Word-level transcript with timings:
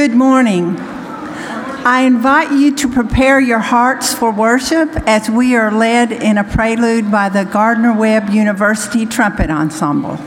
Good 0.00 0.14
morning. 0.14 0.78
I 0.78 2.04
invite 2.06 2.52
you 2.52 2.74
to 2.74 2.88
prepare 2.88 3.38
your 3.38 3.58
hearts 3.58 4.14
for 4.14 4.32
worship 4.32 4.88
as 5.06 5.28
we 5.28 5.54
are 5.56 5.70
led 5.70 6.10
in 6.10 6.38
a 6.38 6.42
prelude 6.42 7.10
by 7.10 7.28
the 7.28 7.44
Gardner 7.44 7.92
Webb 7.92 8.30
University 8.30 9.04
Trumpet 9.04 9.50
Ensemble. 9.50 10.18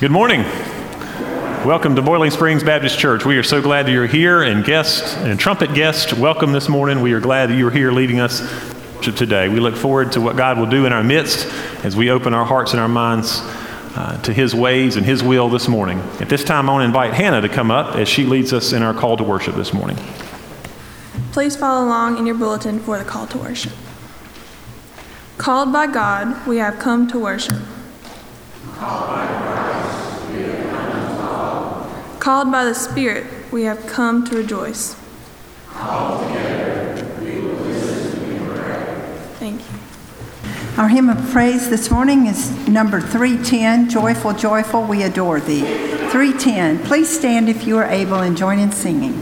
Good 0.00 0.10
morning. 0.10 0.44
Welcome 1.66 1.94
to 1.94 2.00
Boiling 2.00 2.30
Springs 2.30 2.64
Baptist 2.64 2.98
Church. 2.98 3.26
We 3.26 3.36
are 3.36 3.42
so 3.42 3.60
glad 3.60 3.84
that 3.84 3.92
you're 3.92 4.06
here, 4.06 4.40
and 4.40 4.64
guests 4.64 5.14
and 5.16 5.38
trumpet 5.38 5.74
guests, 5.74 6.14
welcome 6.14 6.52
this 6.52 6.70
morning. 6.70 7.02
We 7.02 7.12
are 7.12 7.20
glad 7.20 7.50
that 7.50 7.56
you're 7.56 7.70
here 7.70 7.92
leading 7.92 8.18
us 8.18 8.40
today. 9.02 9.50
We 9.50 9.60
look 9.60 9.76
forward 9.76 10.12
to 10.12 10.22
what 10.22 10.38
God 10.38 10.58
will 10.58 10.64
do 10.64 10.86
in 10.86 10.94
our 10.94 11.04
midst 11.04 11.46
as 11.84 11.96
we 11.96 12.10
open 12.10 12.32
our 12.32 12.46
hearts 12.46 12.72
and 12.72 12.80
our 12.80 12.88
minds 12.88 13.40
uh, 13.94 14.18
to 14.22 14.32
His 14.32 14.54
ways 14.54 14.96
and 14.96 15.04
His 15.04 15.22
will 15.22 15.50
this 15.50 15.68
morning. 15.68 15.98
At 16.18 16.30
this 16.30 16.44
time, 16.44 16.70
I 16.70 16.72
want 16.72 16.80
to 16.80 16.86
invite 16.86 17.12
Hannah 17.12 17.42
to 17.42 17.50
come 17.50 17.70
up 17.70 17.96
as 17.96 18.08
she 18.08 18.24
leads 18.24 18.54
us 18.54 18.72
in 18.72 18.82
our 18.82 18.94
call 18.94 19.18
to 19.18 19.22
worship 19.22 19.54
this 19.54 19.74
morning. 19.74 19.98
Please 21.32 21.56
follow 21.56 21.84
along 21.86 22.16
in 22.16 22.24
your 22.24 22.36
bulletin 22.36 22.80
for 22.80 22.96
the 22.96 23.04
call 23.04 23.26
to 23.26 23.36
worship. 23.36 23.74
Called 25.36 25.74
by 25.74 25.86
God, 25.86 26.46
we 26.46 26.56
have 26.56 26.78
come 26.78 27.06
to 27.08 27.18
worship. 27.18 27.60
Called 32.20 32.52
by 32.52 32.66
the 32.66 32.74
Spirit, 32.74 33.26
we 33.50 33.62
have 33.62 33.86
come 33.86 34.26
to 34.26 34.36
rejoice. 34.36 34.94
Thank 39.38 39.62
you. 39.62 39.78
Our 40.76 40.88
hymn 40.88 41.08
of 41.08 41.30
praise 41.30 41.70
this 41.70 41.90
morning 41.90 42.26
is 42.26 42.50
number 42.68 43.00
310 43.00 43.88
Joyful, 43.88 44.34
Joyful, 44.34 44.82
We 44.82 45.02
Adore 45.02 45.40
Thee. 45.40 45.62
310. 45.62 46.80
Please 46.80 47.08
stand 47.08 47.48
if 47.48 47.66
you 47.66 47.78
are 47.78 47.86
able 47.86 48.16
and 48.16 48.36
join 48.36 48.58
in 48.58 48.70
singing. 48.70 49.14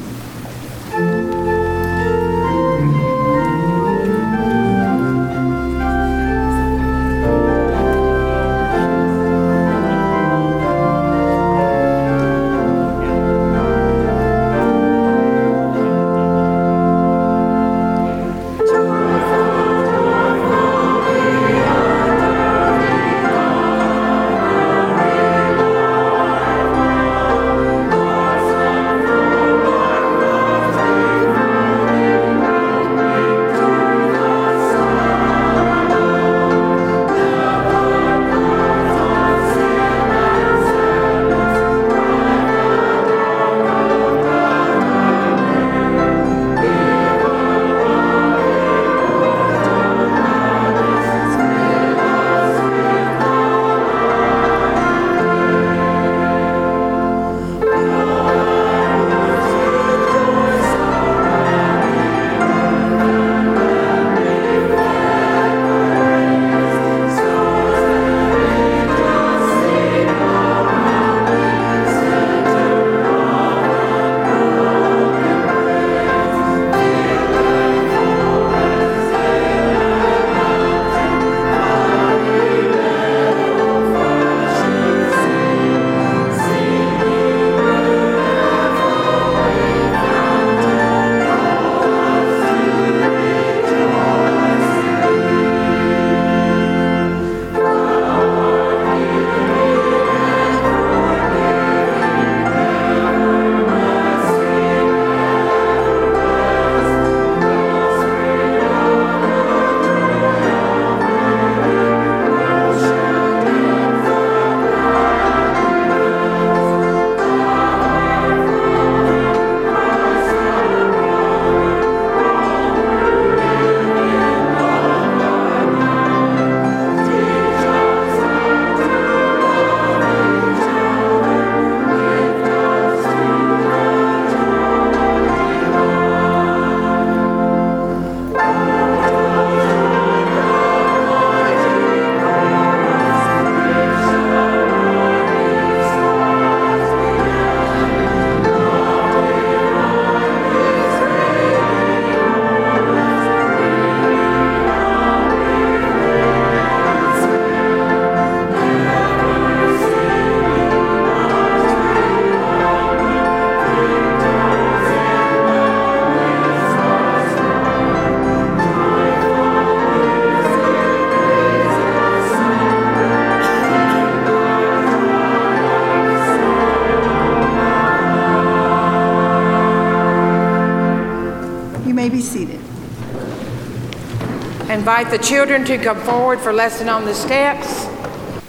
Invite 184.88 185.11
the 185.11 185.19
children 185.19 185.67
to 185.67 185.76
come 185.76 186.00
forward 186.00 186.40
for 186.40 186.50
lesson 186.50 186.88
on 186.88 187.05
the 187.05 187.12
steps. 187.12 187.85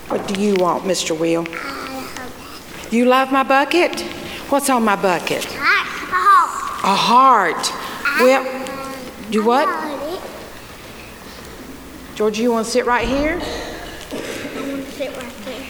What 0.08 0.26
do 0.26 0.40
you 0.40 0.56
want, 0.56 0.86
Mr. 0.86 1.12
Will? 1.12 1.46
You 2.94 3.04
love 3.04 3.30
my 3.30 3.44
bucket? 3.44 4.00
What's 4.48 4.70
on 4.70 4.86
my 4.86 4.96
bucket? 4.96 5.46
A 5.46 5.50
heart. 5.58 6.80
A 6.86 6.96
heart. 6.96 8.22
Well, 8.22 8.46
you 9.30 9.44
what? 9.44 9.68
George, 12.16 12.40
you 12.40 12.54
want 12.54 12.68
to 12.68 12.72
sit 12.72 12.86
right 12.86 13.06
here? 13.06 13.34
I'm 13.34 14.70
gonna 14.70 14.86
sit 14.92 15.14
right 15.18 15.34
there. 15.44 15.66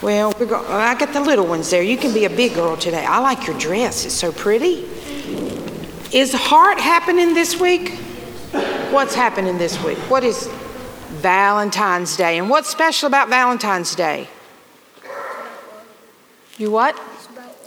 Well, 0.00 0.32
I 0.68 0.94
got 0.94 1.12
the 1.12 1.22
little 1.22 1.48
ones 1.48 1.70
there. 1.70 1.82
You 1.82 1.96
can 1.96 2.14
be 2.14 2.24
a 2.24 2.30
big 2.30 2.54
girl 2.54 2.76
today. 2.76 3.04
I 3.04 3.18
like 3.18 3.48
your 3.48 3.58
dress. 3.58 4.04
It's 4.06 4.14
so 4.14 4.30
pretty. 4.30 4.88
Is 6.12 6.32
heart 6.32 6.78
happening 6.78 7.34
this 7.34 7.58
week? 7.58 7.98
What's 8.94 9.16
happening 9.16 9.58
this 9.58 9.82
week? 9.82 9.98
What 10.08 10.22
is 10.22 10.46
Valentine's 11.14 12.16
Day? 12.16 12.38
And 12.38 12.48
what's 12.48 12.70
special 12.70 13.08
about 13.08 13.28
Valentine's 13.28 13.92
Day? 13.96 14.28
You 16.58 16.70
what? 16.70 16.96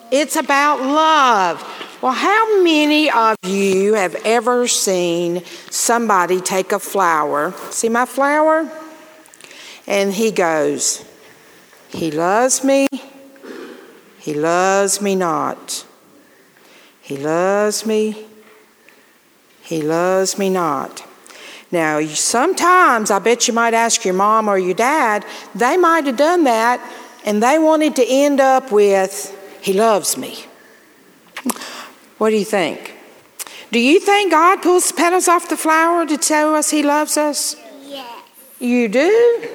It's 0.10 0.38
about 0.38 0.80
love. 0.80 1.62
Well, 2.02 2.14
how 2.14 2.64
many 2.64 3.12
of 3.12 3.36
you 3.44 3.96
have 3.96 4.16
ever 4.24 4.70
seen 4.70 5.44
somebody 5.70 6.40
take 6.40 6.72
a 6.72 6.80
flower? 6.80 7.54
See 7.72 7.90
my 7.90 8.06
flower? 8.06 8.72
And 9.86 10.14
he 10.14 10.32
goes, 10.32 11.04
He 11.90 12.10
loves 12.10 12.64
me, 12.64 12.88
He 14.18 14.34
loves 14.34 15.02
me 15.02 15.14
not. 15.14 15.86
He 17.02 17.18
loves 17.18 17.86
me, 17.86 18.28
He 19.62 19.82
loves 19.82 20.40
me 20.40 20.50
not. 20.50 21.04
Now, 21.72 22.02
sometimes 22.06 23.12
I 23.12 23.20
bet 23.20 23.48
you 23.48 23.54
might 23.54 23.74
ask 23.74 24.06
your 24.06 24.14
mom 24.14 24.48
or 24.48 24.58
your 24.58 24.74
dad, 24.74 25.26
they 25.54 25.76
might 25.76 26.06
have 26.06 26.18
done 26.18 26.46
that 26.46 26.80
and 27.26 27.44
they 27.44 27.60
wanted 27.60 27.96
to 27.98 28.06
end 28.08 28.40
up 28.40 28.72
with, 28.72 29.36
He 29.62 29.74
loves 29.74 30.18
me. 30.18 30.46
What 32.18 32.30
do 32.30 32.38
you 32.38 32.46
think? 32.46 32.94
Do 33.72 33.80
you 33.80 34.00
think 34.00 34.32
God 34.32 34.62
pulls 34.62 34.88
the 34.88 34.94
petals 34.94 35.28
off 35.28 35.50
the 35.50 35.58
flower 35.58 36.06
to 36.06 36.18
tell 36.18 36.56
us 36.56 36.70
He 36.70 36.84
loves 36.84 37.18
us? 37.18 37.58
Yes. 37.86 38.24
You 38.60 38.88
do? 38.88 39.50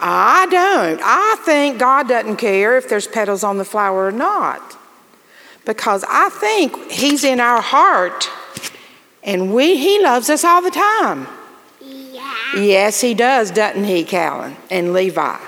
I 0.00 0.46
don't. 0.50 1.00
I 1.02 1.36
think 1.44 1.78
God 1.78 2.08
doesn't 2.08 2.36
care 2.36 2.76
if 2.76 2.88
there's 2.88 3.06
petals 3.06 3.44
on 3.44 3.58
the 3.58 3.64
flower 3.64 4.08
or 4.08 4.12
not. 4.12 4.76
Because 5.64 6.04
I 6.08 6.30
think 6.30 6.90
He's 6.90 7.22
in 7.22 7.38
our 7.38 7.62
heart 7.62 8.28
and 9.24 9.54
we, 9.54 9.76
He 9.76 10.02
loves 10.02 10.30
us 10.30 10.44
all 10.44 10.62
the 10.62 10.70
time. 10.70 11.26
Yeah. 11.80 12.56
Yes, 12.56 13.00
He 13.00 13.14
does, 13.14 13.50
doesn't 13.50 13.84
He, 13.84 14.04
Callan 14.04 14.56
and 14.70 14.92
Levi? 14.92 15.38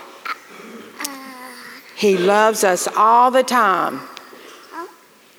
He 1.94 2.18
loves 2.18 2.62
us 2.64 2.88
all 2.96 3.30
the 3.30 3.42
time. 3.42 4.00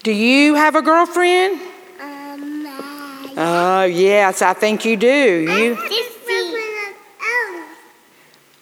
Do 0.01 0.11
you 0.11 0.55
have 0.55 0.75
a 0.75 0.81
girlfriend? 0.81 1.59
Um, 2.01 2.65
uh, 2.65 2.97
Oh, 3.39 3.83
yes, 3.83 4.41
I 4.41 4.53
think 4.53 4.85
you 4.85 4.97
do. 4.97 5.07
You 5.07 5.77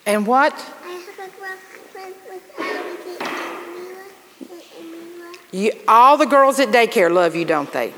and 0.05 0.27
what? 0.27 0.53
I 0.53 0.91
have 0.91 1.19
a 1.19 1.31
girlfriend 1.39 2.15
with 2.29 2.55
Emila. 2.57 2.91
Emila. 4.77 5.37
You, 5.51 5.71
all 5.87 6.17
the 6.17 6.25
girls 6.25 6.59
at 6.59 6.69
daycare 6.69 7.11
love 7.11 7.35
you, 7.35 7.45
don't 7.45 7.71
they? 7.71 7.93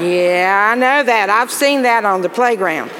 Yeah, 0.00 0.70
I 0.72 0.74
know 0.74 1.02
that. 1.02 1.28
I've 1.30 1.50
seen 1.50 1.82
that 1.82 2.04
on 2.04 2.22
the 2.22 2.28
playground. 2.28 2.90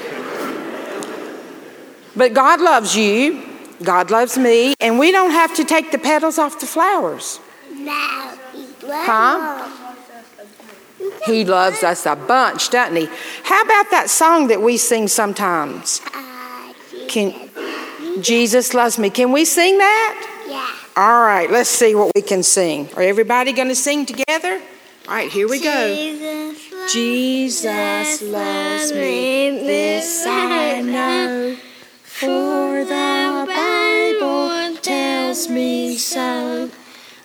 But 2.15 2.33
God 2.33 2.61
loves 2.61 2.95
you. 2.95 3.47
God 3.83 4.11
loves 4.11 4.37
me, 4.37 4.75
and 4.79 4.99
we 4.99 5.11
don't 5.11 5.31
have 5.31 5.55
to 5.55 5.63
take 5.63 5.91
the 5.91 5.97
petals 5.97 6.37
off 6.37 6.59
the 6.59 6.67
flowers. 6.67 7.39
No, 7.73 8.37
he 8.53 8.67
loves 8.85 9.07
Huh? 9.07 9.77
He 11.25 11.45
loves 11.45 11.83
us 11.83 12.05
a 12.05 12.15
bunch, 12.15 12.69
doesn't 12.69 12.95
he? 12.95 13.09
How 13.43 13.61
about 13.63 13.89
that 13.89 14.09
song 14.09 14.47
that 14.47 14.61
we 14.61 14.77
sing 14.77 15.07
sometimes? 15.07 15.99
Uh, 16.13 16.73
Can 17.07 17.49
Jesus 18.21 18.73
loves 18.75 18.99
me? 18.99 19.09
Can 19.09 19.31
we 19.31 19.45
sing 19.45 19.79
that? 19.79 20.45
yeah. 20.47 21.01
All 21.01 21.21
right, 21.21 21.49
let's 21.49 21.69
see 21.69 21.95
what 21.95 22.11
we 22.15 22.21
can 22.21 22.43
sing. 22.43 22.89
Are 22.95 23.01
everybody 23.01 23.51
going 23.51 23.69
to 23.69 23.75
sing 23.75 24.05
together? 24.05 24.61
All 25.07 25.15
right, 25.15 25.31
here 25.31 25.49
we 25.49 25.59
go. 25.59 25.95
Jesus 25.95 26.71
loves 26.71 26.91
Jesus 26.93 28.21
loves 28.21 28.93
me, 28.93 29.49
this 29.49 30.25
I 30.27 30.81
know, 30.81 31.55
for 32.03 32.85
the 32.85 33.45
Bible 33.47 34.77
tells 34.77 35.49
me 35.49 35.97
so. 35.97 36.69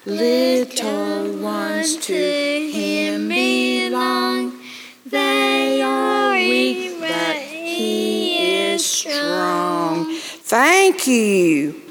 Little 0.06 1.36
ones 1.38 1.96
to 2.06 2.14
Him 2.14 3.28
belong. 3.28 4.58
They 5.04 5.82
are 5.82 6.32
weak, 6.32 6.98
but 6.98 7.36
He 7.36 8.62
is 8.70 8.86
strong. 8.86 10.16
Thank 10.18 11.06
you. 11.06 11.82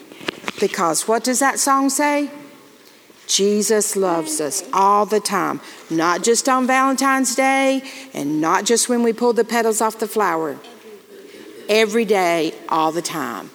Because 0.59 1.07
what 1.07 1.23
does 1.23 1.39
that 1.39 1.59
song 1.59 1.89
say? 1.89 2.31
Jesus 3.27 3.95
loves 3.95 4.39
us 4.39 4.63
all 4.71 5.05
the 5.05 5.19
time, 5.19 5.61
not 5.89 6.23
just 6.23 6.47
on 6.47 6.67
Valentine's 6.67 7.35
Day 7.35 7.81
and 8.13 8.39
not 8.39 8.65
just 8.65 8.89
when 8.89 9.03
we 9.03 9.13
pull 9.13 9.33
the 9.33 9.43
petals 9.43 9.81
off 9.81 9.99
the 9.99 10.07
flower. 10.07 10.57
Every 11.67 12.05
day, 12.05 12.53
all 12.69 12.91
the 12.91 13.01
time. 13.01 13.49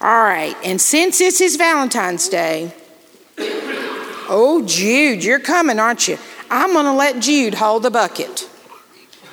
All 0.00 0.22
right, 0.22 0.56
and 0.62 0.80
since 0.80 1.18
this 1.18 1.40
is 1.40 1.56
Valentine's 1.56 2.28
Day, 2.28 2.72
oh, 3.38 4.62
Jude, 4.66 5.24
you're 5.24 5.40
coming, 5.40 5.80
aren't 5.80 6.06
you? 6.06 6.18
I'm 6.50 6.72
going 6.72 6.84
to 6.84 6.92
let 6.92 7.20
Jude 7.20 7.54
hold 7.54 7.82
the 7.82 7.90
bucket. 7.90 8.48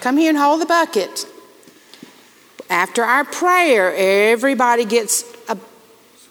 Come 0.01 0.17
here 0.17 0.29
and 0.29 0.37
hold 0.37 0.61
the 0.61 0.65
bucket. 0.65 1.27
After 2.69 3.03
our 3.03 3.23
prayer, 3.23 3.93
everybody 3.95 4.85
gets 4.85 5.23
a 5.47 5.55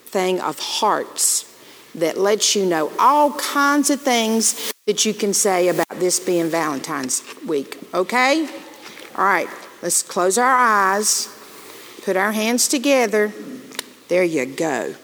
thing 0.06 0.40
of 0.40 0.58
hearts 0.58 1.51
that 1.94 2.16
lets 2.16 2.54
you 2.56 2.64
know 2.64 2.92
all 2.98 3.32
kinds 3.34 3.90
of 3.90 4.00
things 4.00 4.72
that 4.86 5.04
you 5.04 5.14
can 5.14 5.34
say 5.34 5.68
about 5.68 5.98
this 6.00 6.18
being 6.18 6.48
Valentine's 6.48 7.22
week. 7.46 7.78
Okay? 7.92 8.48
All 9.16 9.24
right, 9.24 9.48
let's 9.82 10.02
close 10.02 10.38
our 10.38 10.56
eyes, 10.56 11.28
put 12.04 12.16
our 12.16 12.32
hands 12.32 12.66
together. 12.66 13.32
There 14.08 14.24
you 14.24 14.46
go. 14.46 14.94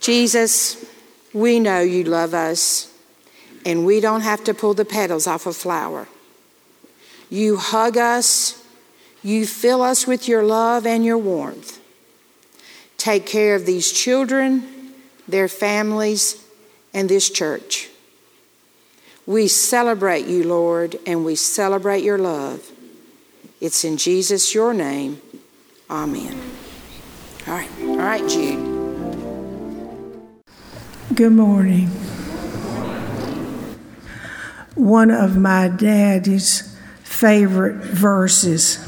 Jesus, 0.00 0.84
we 1.32 1.60
know 1.60 1.80
you 1.80 2.04
love 2.04 2.34
us, 2.34 2.92
and 3.64 3.86
we 3.86 4.00
don't 4.00 4.20
have 4.20 4.44
to 4.44 4.52
pull 4.52 4.74
the 4.74 4.84
petals 4.84 5.26
off 5.26 5.46
a 5.46 5.52
flower. 5.52 6.08
You 7.30 7.56
hug 7.56 7.96
us, 7.96 8.62
you 9.22 9.46
fill 9.46 9.80
us 9.80 10.06
with 10.06 10.28
your 10.28 10.42
love 10.42 10.86
and 10.86 11.04
your 11.04 11.16
warmth. 11.16 11.80
Take 12.98 13.26
care 13.26 13.54
of 13.54 13.64
these 13.64 13.90
children, 13.90 14.73
their 15.28 15.48
families, 15.48 16.44
and 16.92 17.08
this 17.08 17.28
church. 17.28 17.88
We 19.26 19.48
celebrate 19.48 20.26
you, 20.26 20.44
Lord, 20.44 20.98
and 21.06 21.24
we 21.24 21.34
celebrate 21.34 22.04
your 22.04 22.18
love. 22.18 22.70
It's 23.60 23.84
in 23.84 23.96
Jesus, 23.96 24.54
your 24.54 24.74
name. 24.74 25.20
Amen. 25.90 26.38
All 27.46 27.54
right, 27.54 27.70
all 27.80 27.96
right, 27.96 28.28
Jude. 28.28 28.72
Good 31.14 31.32
morning. 31.32 31.88
One 34.74 35.10
of 35.10 35.36
my 35.36 35.68
daddy's 35.68 36.76
favorite 37.02 37.76
verses 37.76 38.78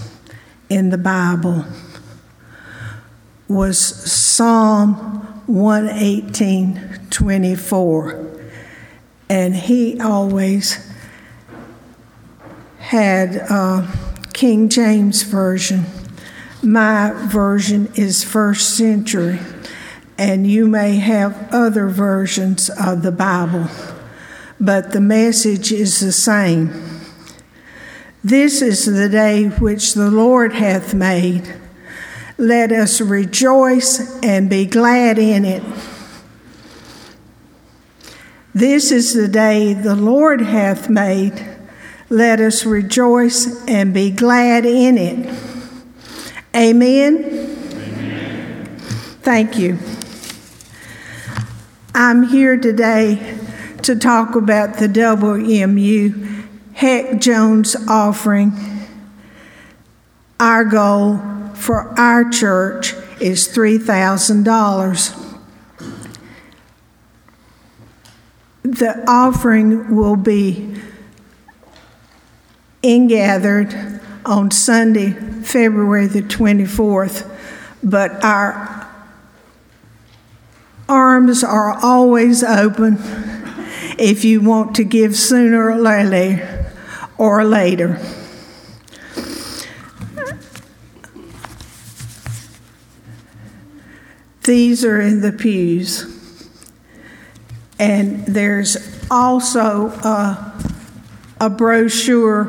in 0.69 0.90
the 0.90 0.99
Bible 0.99 1.64
was 3.49 3.78
Psalm 3.78 5.15
118 5.46 7.08
24. 7.10 8.26
And 9.28 9.56
he 9.56 10.00
always 10.00 10.92
had 12.78 13.44
uh, 13.50 13.86
King 14.32 14.68
James 14.68 15.22
Version. 15.22 15.84
My 16.62 17.12
version 17.12 17.90
is 17.94 18.22
first 18.22 18.76
century, 18.76 19.40
and 20.18 20.46
you 20.46 20.68
may 20.68 20.96
have 20.96 21.48
other 21.52 21.88
versions 21.88 22.70
of 22.70 23.02
the 23.02 23.12
Bible, 23.12 23.68
but 24.60 24.92
the 24.92 25.00
message 25.00 25.72
is 25.72 26.00
the 26.00 26.12
same. 26.12 26.96
This 28.22 28.62
is 28.62 28.86
the 28.86 29.08
day 29.08 29.46
which 29.46 29.94
the 29.94 30.10
Lord 30.10 30.54
hath 30.54 30.94
made. 30.94 31.54
Let 32.38 32.71
us 32.71 33.00
rejoice 33.00 34.19
and 34.23 34.50
be 34.50 34.66
glad 34.66 35.19
in 35.19 35.47
it. 35.47 35.62
This 38.55 38.93
is 38.93 39.14
the 39.14 39.28
day 39.28 39.73
the 39.73 39.95
Lord 39.95 40.43
hath 40.43 40.90
made. 40.90 41.47
Let 42.11 42.40
us 42.40 42.66
rejoice 42.66 43.64
and 43.66 43.95
be 43.95 44.11
glad 44.11 44.66
in 44.66 44.99
it. 44.99 45.26
Amen. 46.55 47.25
Amen. 47.73 48.76
Thank 49.23 49.59
you. 49.59 49.78
I'm 51.95 52.23
here 52.25 52.59
today 52.59 53.38
to 53.83 53.97
talk 53.97 54.35
about 54.35 54.75
the 54.75 54.88
WMU 54.88 56.45
Heck 56.75 57.19
Jones 57.19 57.76
offering. 57.88 58.52
Our 60.38 60.64
goal 60.64 61.36
for 61.56 61.98
our 61.98 62.28
church 62.30 62.94
is 63.20 63.48
$3,000. 63.48 65.22
The 68.62 69.04
offering 69.08 69.96
will 69.96 70.16
be 70.16 70.76
ingathered 72.82 74.00
on 74.25 74.50
Sunday, 74.50 75.10
February 75.10 76.06
the 76.06 76.22
24th, 76.22 77.30
but 77.82 78.22
our 78.25 78.88
arms 80.88 81.42
are 81.42 81.78
always 81.82 82.44
open 82.44 82.98
if 83.98 84.25
you 84.25 84.40
want 84.40 84.76
to 84.76 84.84
give 84.84 85.16
sooner 85.16 85.70
or 85.70 85.76
later 85.76 86.72
or 87.18 87.44
later. 87.44 88.00
These 94.46 94.82
are 94.84 95.00
in 95.00 95.22
the 95.22 95.32
pews. 95.32 96.04
And 97.80 98.24
there's 98.26 98.76
also 99.10 99.88
a, 99.88 100.54
a 101.40 101.50
brochure 101.50 102.44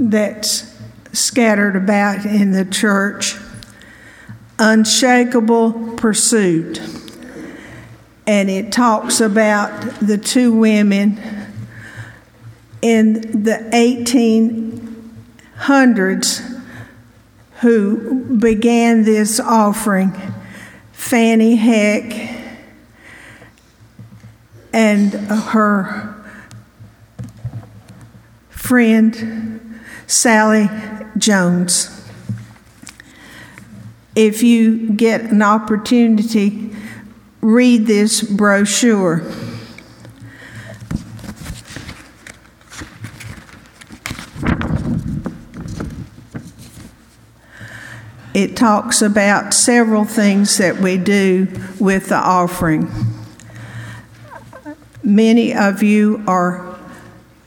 that's 0.00 0.74
scattered 1.12 1.76
about 1.76 2.24
in 2.24 2.52
the 2.52 2.64
church 2.64 3.36
Unshakable 4.58 5.96
Pursuit. 5.96 6.80
And 8.26 8.48
it 8.48 8.72
talks 8.72 9.20
about 9.20 10.00
the 10.00 10.16
two 10.16 10.56
women 10.56 11.20
in 12.80 13.42
the 13.42 13.68
1800s 13.74 16.62
who 17.60 18.38
began 18.38 19.04
this 19.04 19.38
offering 19.38 20.14
Fannie 21.12 21.56
Heck 21.56 22.10
and 24.72 25.12
her 25.12 26.14
friend 28.48 29.78
Sallie 30.06 30.70
Jones. 31.18 32.08
If 34.16 34.42
you 34.42 34.88
get 34.92 35.20
an 35.20 35.42
opportunity, 35.42 36.74
read 37.42 37.86
this 37.86 38.22
brochure. 38.22 39.18
Talks 48.62 49.02
about 49.02 49.54
several 49.54 50.04
things 50.04 50.58
that 50.58 50.76
we 50.76 50.96
do 50.96 51.48
with 51.80 52.10
the 52.10 52.16
offering. 52.16 52.88
Many 55.02 55.52
of 55.52 55.82
you 55.82 56.22
are 56.28 56.78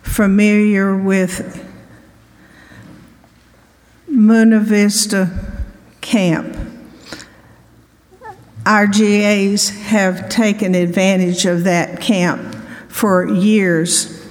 familiar 0.01 0.93
with 0.93 1.65
Mundo 4.09 4.59
Vista 4.59 5.31
Camp. 6.01 6.53
Our 8.65 8.85
GAs 8.85 9.69
have 9.69 10.27
taken 10.27 10.75
advantage 10.75 11.45
of 11.45 11.63
that 11.63 12.01
camp 12.01 12.53
for 12.89 13.25
years. 13.25 14.21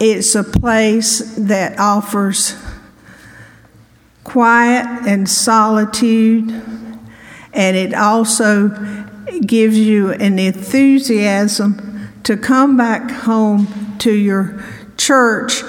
It's 0.00 0.34
a 0.34 0.42
place 0.42 1.34
that 1.36 1.78
offers 1.78 2.54
quiet 4.34 4.84
and 5.06 5.28
solitude, 5.28 6.50
and 7.52 7.76
it 7.76 7.94
also 7.94 8.68
gives 9.46 9.78
you 9.78 10.10
an 10.10 10.40
enthusiasm 10.40 12.10
to 12.24 12.36
come 12.36 12.76
back 12.76 13.08
home 13.12 13.94
to 13.96 14.10
your 14.10 14.60
church 14.96 15.62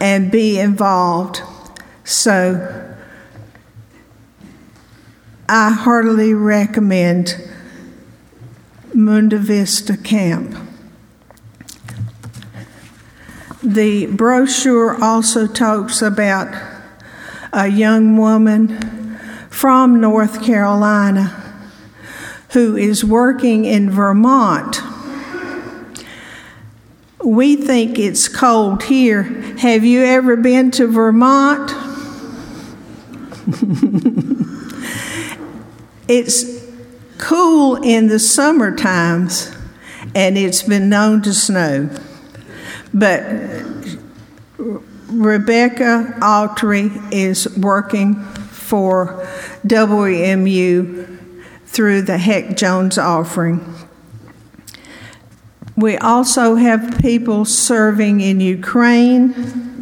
and 0.00 0.30
be 0.30 0.56
involved. 0.56 1.42
So, 2.04 2.94
I 5.48 5.70
heartily 5.70 6.32
recommend 6.32 7.34
Mundo 8.94 9.38
Vista 9.38 9.96
Camp. 9.96 10.56
The 13.64 14.06
brochure 14.06 15.02
also 15.02 15.48
talks 15.48 16.00
about 16.00 16.71
a 17.52 17.68
young 17.68 18.16
woman 18.16 19.18
from 19.50 20.00
North 20.00 20.42
Carolina 20.42 21.42
who 22.52 22.76
is 22.76 23.04
working 23.04 23.64
in 23.64 23.90
Vermont. 23.90 24.80
We 27.22 27.56
think 27.56 27.98
it's 27.98 28.28
cold 28.28 28.84
here. 28.84 29.22
Have 29.58 29.84
you 29.84 30.02
ever 30.02 30.36
been 30.36 30.70
to 30.72 30.86
Vermont? 30.86 31.70
it's 36.08 36.62
cool 37.18 37.76
in 37.76 38.08
the 38.08 38.18
summer 38.18 38.74
times 38.74 39.54
and 40.14 40.36
it's 40.36 40.62
been 40.62 40.88
known 40.88 41.22
to 41.22 41.32
snow. 41.32 41.88
But 42.92 43.22
Rebecca 45.12 46.14
Autry 46.20 47.12
is 47.12 47.58
working 47.58 48.22
for 48.24 49.26
WMU 49.66 51.18
through 51.66 52.02
the 52.02 52.16
Heck 52.16 52.56
Jones 52.56 52.96
offering. 52.96 53.74
We 55.76 55.96
also 55.98 56.54
have 56.54 56.98
people 56.98 57.44
serving 57.44 58.20
in 58.20 58.40
Ukraine 58.40 59.72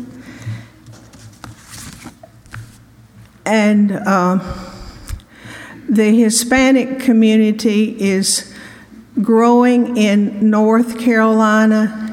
and 3.47 3.93
uh, 3.93 4.39
the 5.89 6.13
Hispanic 6.13 7.01
community 7.01 8.01
is 8.01 8.55
growing 9.21 9.97
in 9.97 10.51
North 10.51 10.99
Carolina 11.01 12.10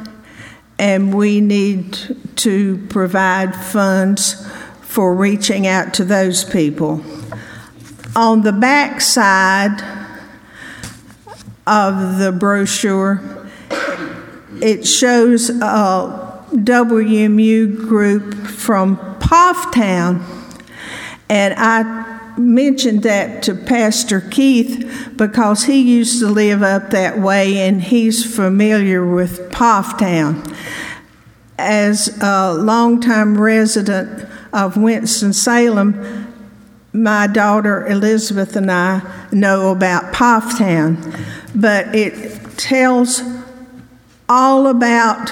and 0.79 1.13
we 1.13 1.41
need 1.41 1.97
to 2.37 2.77
provide 2.87 3.55
funds 3.55 4.47
for 4.81 5.15
reaching 5.15 5.67
out 5.67 5.93
to 5.95 6.03
those 6.03 6.43
people. 6.43 7.03
On 8.15 8.41
the 8.41 8.51
back 8.51 9.01
side 9.01 9.79
of 11.65 12.17
the 12.17 12.31
brochure, 12.31 13.21
it 14.61 14.87
shows 14.87 15.49
a 15.49 16.43
WMU 16.51 17.77
group 17.87 18.33
from 18.47 18.97
Pfafftown, 19.19 20.23
and 21.29 21.53
I 21.57 22.16
mentioned 22.37 23.03
that 23.03 23.43
to 23.43 23.55
Pastor 23.55 24.21
Keith 24.21 25.13
because 25.15 25.63
he 25.63 25.81
used 25.81 26.19
to 26.19 26.27
live 26.27 26.61
up 26.61 26.91
that 26.91 27.19
way 27.19 27.57
and 27.59 27.81
he's 27.81 28.35
familiar 28.35 29.05
with 29.05 29.51
Pfafftown. 29.51 30.55
As 31.57 32.21
a 32.21 32.53
longtime 32.53 33.39
resident 33.39 34.29
of 34.53 34.77
Winston-Salem, 34.77 36.33
my 36.93 37.27
daughter 37.27 37.85
Elizabeth 37.87 38.55
and 38.55 38.71
I 38.71 39.01
know 39.31 39.71
about 39.71 40.13
Pfafftown, 40.13 41.25
but 41.55 41.93
it 41.95 42.57
tells 42.57 43.21
all 44.29 44.67
about 44.67 45.27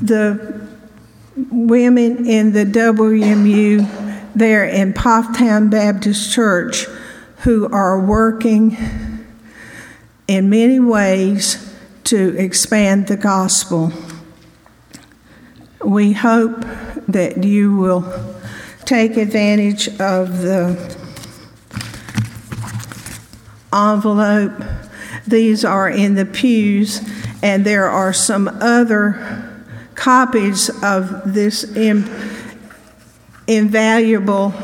the 0.00 0.66
women 1.50 2.26
in 2.26 2.52
the 2.52 2.64
WMU 2.64 4.07
there 4.38 4.64
in 4.64 4.92
Pfafftown 4.92 5.70
Baptist 5.70 6.32
Church 6.32 6.86
who 7.38 7.68
are 7.72 8.00
working 8.00 8.76
in 10.26 10.50
many 10.50 10.80
ways 10.80 11.74
to 12.04 12.36
expand 12.36 13.06
the 13.06 13.16
gospel. 13.16 13.92
We 15.84 16.12
hope 16.12 16.64
that 17.08 17.44
you 17.44 17.76
will 17.76 18.04
take 18.84 19.16
advantage 19.16 19.88
of 20.00 20.38
the 20.38 20.96
envelope. 23.72 24.62
These 25.26 25.64
are 25.64 25.88
in 25.88 26.14
the 26.14 26.24
pews, 26.24 27.00
and 27.42 27.64
there 27.64 27.88
are 27.88 28.12
some 28.12 28.48
other 28.48 29.64
copies 29.94 30.70
of 30.82 31.34
this 31.34 31.64
in, 31.76 32.04
invaluable 33.48 34.54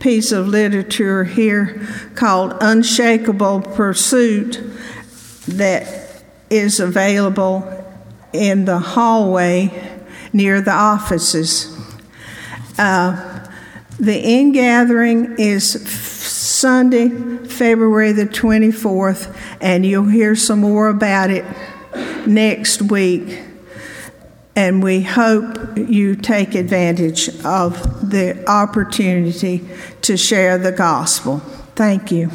piece 0.00 0.32
of 0.32 0.48
literature 0.48 1.22
here 1.22 1.86
called 2.16 2.54
Unshakable 2.60 3.60
Pursuit 3.60 4.60
that 5.46 6.24
is 6.50 6.80
available 6.80 7.68
in 8.32 8.64
the 8.64 8.78
hallway 8.78 10.02
near 10.32 10.60
the 10.60 10.72
offices. 10.72 11.78
Uh, 12.78 13.46
the 14.00 14.20
ingathering 14.20 15.36
is 15.38 15.88
Sunday, 15.88 17.08
February 17.46 18.12
the 18.12 18.26
24th, 18.26 19.36
and 19.60 19.86
you'll 19.86 20.06
hear 20.06 20.34
some 20.34 20.60
more 20.60 20.88
about 20.88 21.30
it 21.30 21.44
next 22.26 22.82
week. 22.82 23.51
And 24.54 24.82
we 24.82 25.02
hope 25.02 25.78
you 25.78 26.14
take 26.14 26.54
advantage 26.54 27.28
of 27.44 28.10
the 28.10 28.44
opportunity 28.48 29.66
to 30.02 30.16
share 30.16 30.58
the 30.58 30.72
gospel. 30.72 31.38
Thank 31.74 32.12
you. 32.12 32.30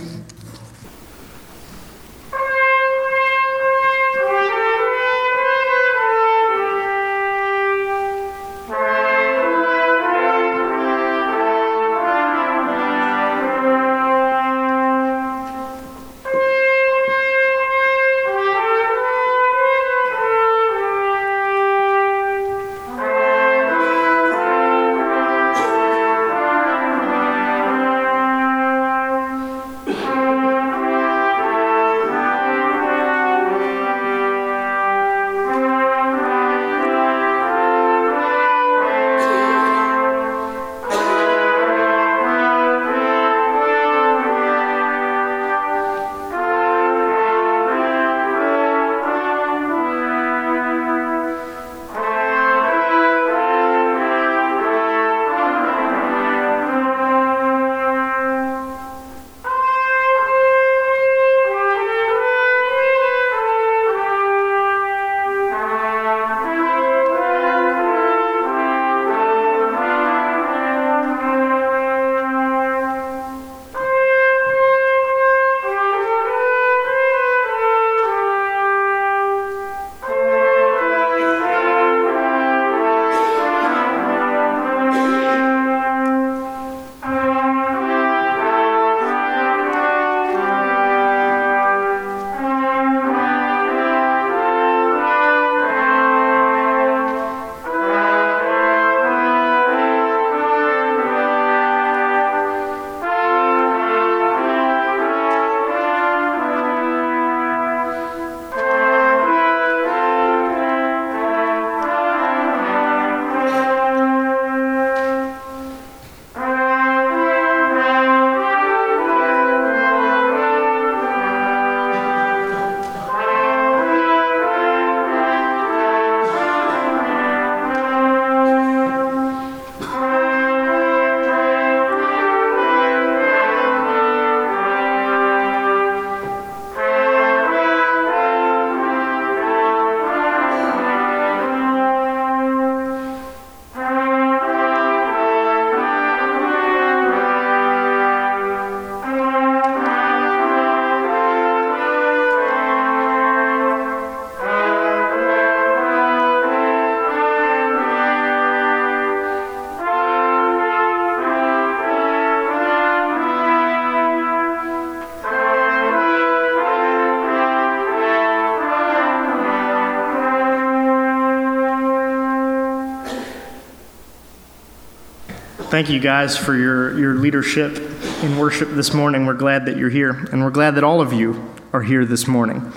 Thank 175.78 175.92
you 175.92 176.00
guys 176.00 176.36
for 176.36 176.56
your, 176.56 176.98
your 176.98 177.14
leadership 177.14 177.78
in 178.24 178.40
worship 178.40 178.70
this 178.72 178.96
morning. 178.96 179.28
We're 179.28 179.36
glad 179.36 179.68
that 179.68 179.78
you're 179.78 179.92
here, 179.92 180.10
and 180.10 180.44
we're 180.44 180.50
glad 180.50 180.74
that 180.74 180.84
all 180.84 181.02
of 181.02 181.14
you 181.14 181.54
are 181.72 181.84
here 181.84 182.04
this 182.04 182.28
morning. 182.28 182.74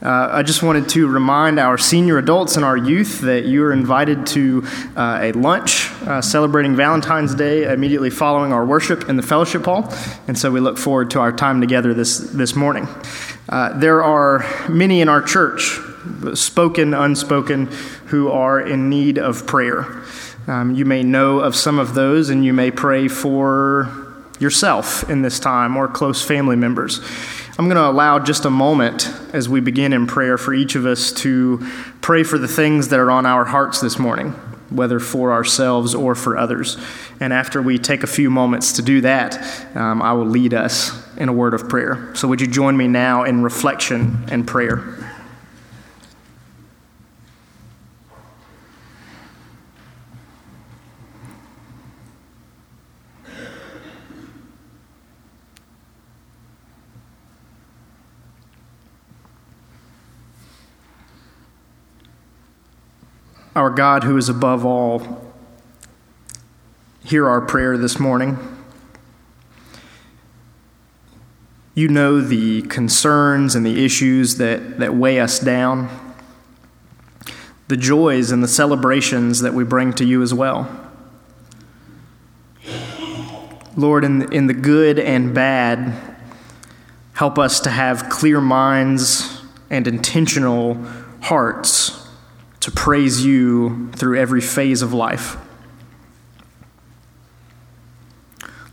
Uh, 0.00 0.30
I 0.32 0.42
just 0.42 0.62
wanted 0.62 0.88
to 0.88 1.08
remind 1.08 1.60
our 1.60 1.76
senior 1.76 2.16
adults 2.16 2.56
and 2.56 2.64
our 2.64 2.78
youth 2.78 3.20
that 3.20 3.44
you 3.44 3.62
are 3.64 3.72
invited 3.74 4.26
to 4.28 4.66
uh, 4.96 5.18
a 5.20 5.32
lunch 5.32 5.90
uh, 6.06 6.22
celebrating 6.22 6.74
Valentine's 6.74 7.34
Day 7.34 7.70
immediately 7.70 8.08
following 8.08 8.50
our 8.50 8.64
worship 8.64 9.10
in 9.10 9.18
the 9.18 9.22
fellowship 9.22 9.66
hall. 9.66 9.92
And 10.26 10.38
so 10.38 10.50
we 10.50 10.60
look 10.60 10.78
forward 10.78 11.10
to 11.10 11.20
our 11.20 11.32
time 11.32 11.60
together 11.60 11.92
this, 11.92 12.16
this 12.16 12.56
morning. 12.56 12.88
Uh, 13.46 13.78
there 13.78 14.02
are 14.02 14.42
many 14.70 15.02
in 15.02 15.10
our 15.10 15.20
church, 15.20 15.78
spoken, 16.32 16.94
unspoken, 16.94 17.66
who 18.06 18.30
are 18.30 18.58
in 18.58 18.88
need 18.88 19.18
of 19.18 19.46
prayer. 19.46 20.02
Um, 20.48 20.74
you 20.74 20.84
may 20.84 21.02
know 21.02 21.38
of 21.38 21.54
some 21.54 21.78
of 21.78 21.94
those, 21.94 22.28
and 22.28 22.44
you 22.44 22.52
may 22.52 22.70
pray 22.70 23.06
for 23.06 24.12
yourself 24.40 25.08
in 25.08 25.22
this 25.22 25.38
time 25.38 25.76
or 25.76 25.86
close 25.86 26.22
family 26.24 26.56
members. 26.56 27.00
I'm 27.58 27.66
going 27.66 27.76
to 27.76 27.86
allow 27.86 28.18
just 28.18 28.44
a 28.44 28.50
moment 28.50 29.08
as 29.32 29.48
we 29.48 29.60
begin 29.60 29.92
in 29.92 30.06
prayer 30.06 30.36
for 30.36 30.52
each 30.52 30.74
of 30.74 30.84
us 30.84 31.12
to 31.12 31.58
pray 32.00 32.24
for 32.24 32.38
the 32.38 32.48
things 32.48 32.88
that 32.88 32.98
are 32.98 33.10
on 33.10 33.24
our 33.24 33.44
hearts 33.44 33.80
this 33.80 33.98
morning, 33.98 34.30
whether 34.70 34.98
for 34.98 35.32
ourselves 35.32 35.94
or 35.94 36.14
for 36.16 36.36
others. 36.36 36.76
And 37.20 37.32
after 37.32 37.62
we 37.62 37.78
take 37.78 38.02
a 38.02 38.08
few 38.08 38.30
moments 38.30 38.72
to 38.72 38.82
do 38.82 39.02
that, 39.02 39.76
um, 39.76 40.02
I 40.02 40.12
will 40.12 40.26
lead 40.26 40.54
us 40.54 40.90
in 41.16 41.28
a 41.28 41.32
word 41.32 41.54
of 41.54 41.68
prayer. 41.68 42.12
So, 42.16 42.26
would 42.26 42.40
you 42.40 42.48
join 42.48 42.76
me 42.76 42.88
now 42.88 43.22
in 43.22 43.42
reflection 43.42 44.24
and 44.28 44.46
prayer? 44.46 45.01
Our 63.54 63.68
God, 63.68 64.04
who 64.04 64.16
is 64.16 64.30
above 64.30 64.64
all, 64.64 65.30
hear 67.04 67.28
our 67.28 67.42
prayer 67.42 67.76
this 67.76 67.98
morning. 67.98 68.38
You 71.74 71.88
know 71.88 72.22
the 72.22 72.62
concerns 72.62 73.54
and 73.54 73.66
the 73.66 73.84
issues 73.84 74.38
that, 74.38 74.78
that 74.78 74.94
weigh 74.94 75.20
us 75.20 75.38
down, 75.38 75.90
the 77.68 77.76
joys 77.76 78.30
and 78.30 78.42
the 78.42 78.48
celebrations 78.48 79.40
that 79.42 79.52
we 79.52 79.64
bring 79.64 79.92
to 79.94 80.04
you 80.06 80.22
as 80.22 80.32
well. 80.32 80.90
Lord, 83.76 84.02
in, 84.02 84.32
in 84.32 84.46
the 84.46 84.54
good 84.54 84.98
and 84.98 85.34
bad, 85.34 85.92
help 87.12 87.38
us 87.38 87.60
to 87.60 87.70
have 87.70 88.08
clear 88.08 88.40
minds 88.40 89.42
and 89.68 89.86
intentional 89.86 90.82
hearts 91.20 91.91
to 92.62 92.70
praise 92.70 93.24
you 93.24 93.90
through 93.92 94.18
every 94.18 94.40
phase 94.40 94.82
of 94.82 94.92
life. 94.92 95.36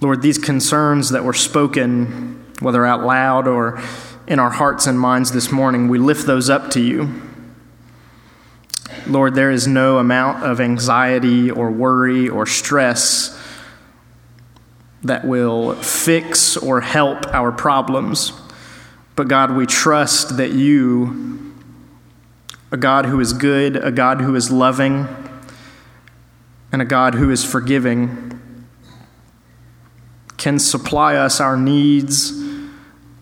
Lord, 0.01 0.21
these 0.21 0.37
concerns 0.37 1.09
that 1.09 1.23
were 1.23 1.33
spoken, 1.33 2.45
whether 2.59 2.85
out 2.85 3.03
loud 3.03 3.47
or 3.47 3.81
in 4.27 4.39
our 4.39 4.51
hearts 4.51 4.87
and 4.87 4.99
minds 4.99 5.31
this 5.31 5.51
morning, 5.51 5.89
we 5.89 5.97
lift 5.97 6.25
those 6.25 6.49
up 6.49 6.71
to 6.71 6.79
you. 6.79 7.21
Lord, 9.07 9.33
there 9.33 9.49
is 9.49 9.67
no 9.67 9.97
amount 9.97 10.43
of 10.43 10.61
anxiety 10.61 11.49
or 11.49 11.71
worry 11.71 12.29
or 12.29 12.45
stress 12.45 13.35
that 15.03 15.25
will 15.25 15.73
fix 15.75 16.57
or 16.57 16.81
help 16.81 17.25
our 17.33 17.51
problems. 17.51 18.33
But 19.15 19.27
God, 19.27 19.55
we 19.55 19.65
trust 19.65 20.37
that 20.37 20.51
you, 20.51 21.48
a 22.71 22.77
God 22.77 23.05
who 23.05 23.19
is 23.19 23.33
good, 23.33 23.75
a 23.75 23.91
God 23.91 24.21
who 24.21 24.35
is 24.35 24.51
loving, 24.51 25.07
and 26.71 26.81
a 26.81 26.85
God 26.85 27.15
who 27.15 27.31
is 27.31 27.43
forgiving, 27.43 28.65
can 30.37 30.59
supply 30.59 31.15
us 31.15 31.41
our 31.41 31.57
needs 31.57 32.31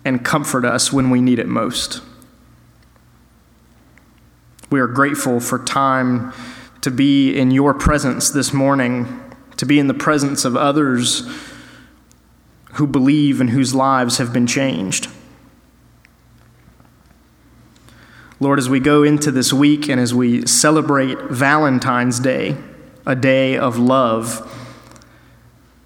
and 0.03 0.23
comfort 0.23 0.65
us 0.65 0.91
when 0.91 1.10
we 1.10 1.21
need 1.21 1.39
it 1.39 1.47
most. 1.47 2.01
We 4.69 4.79
are 4.79 4.88
grateful 4.88 5.39
for 5.39 5.63
time 5.63 6.33
to 6.81 6.91
be 6.91 7.38
in 7.38 7.51
your 7.51 7.73
presence 7.73 8.29
this 8.29 8.53
morning, 8.53 9.23
to 9.55 9.65
be 9.65 9.79
in 9.79 9.88
the 9.88 9.93
presence 9.93 10.45
of 10.45 10.55
others 10.55 11.27
who 12.73 12.86
believe 12.86 13.41
and 13.41 13.49
whose 13.49 13.73
lives 13.73 14.17
have 14.17 14.31
been 14.31 14.45
changed. 14.45 15.07
Lord, 18.39 18.60
as 18.60 18.69
we 18.69 18.80
go 18.80 19.04
into 19.04 19.32
this 19.32 19.52
week 19.52 19.89
and 19.89 20.00
as 20.00 20.13
we 20.13 20.45
celebrate 20.45 21.17
Valentine's 21.23 22.19
Day, 22.19 22.56
a 23.06 23.15
day 23.15 23.58
of 23.58 23.78
love, 23.78 24.54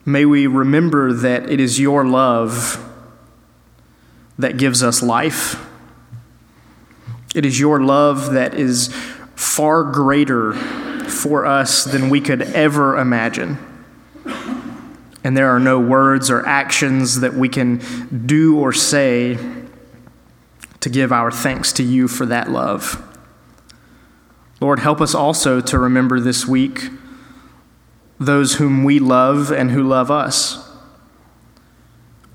may 0.06 0.26
we 0.26 0.48
remember 0.48 1.14
that 1.14 1.50
it 1.50 1.60
is 1.60 1.80
your 1.80 2.06
love 2.06 2.88
that 4.38 4.58
gives 4.58 4.84
us 4.84 5.02
life 5.02 5.68
it 7.34 7.46
is 7.46 7.60
your 7.60 7.82
love 7.82 8.34
that 8.34 8.56
is 8.56 8.90
far 9.36 9.84
greater 9.84 10.54
for 10.54 11.46
us 11.46 11.86
than 11.86 12.10
we 12.10 12.20
could 12.20 12.42
ever 12.42 12.98
imagine. 12.98 13.58
And 15.24 15.38
there 15.38 15.50
are 15.50 15.60
no 15.60 15.80
words 15.80 16.30
or 16.30 16.46
actions 16.46 17.22
that 17.22 17.34
we 17.34 17.48
can 17.48 18.26
do 18.26 18.60
or 18.60 18.74
say 18.74 19.38
to 20.82 20.90
give 20.90 21.12
our 21.12 21.32
thanks 21.32 21.72
to 21.74 21.84
you 21.84 22.08
for 22.08 22.26
that 22.26 22.52
love. 22.52 23.08
Lord, 24.60 24.80
help 24.80 25.02
us 25.02 25.16
also 25.16 25.62
to 25.62 25.80
remember 25.80 26.20
this 26.20 26.46
week 26.48 26.90
those 28.20 28.56
whom 28.56 28.84
we 28.84 29.00
love 29.00 29.52
and 29.52 29.72
who 29.72 29.82
love 29.82 30.12
us. 30.12 30.70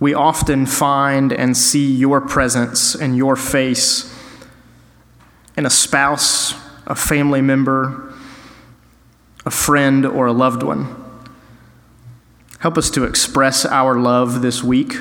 We 0.01 0.15
often 0.15 0.67
find 0.67 1.33
and 1.33 1.57
see 1.57 1.95
your 1.95 2.21
presence 2.21 2.97
and 2.97 3.17
your 3.17 3.37
face 3.37 4.13
in 5.57 5.65
a 5.65 5.71
spouse, 5.71 6.55
a 6.87 6.97
family 6.97 7.41
member, 7.41 8.13
a 9.45 9.51
friend, 9.51 10.05
or 10.05 10.27
a 10.27 10.33
loved 10.33 10.65
one. 10.65 11.05
Help 12.59 12.77
us 12.77 12.91
to 12.91 13.05
express 13.05 13.65
our 13.65 13.97
love 13.97 14.43
this 14.43 14.65
week 14.65 14.93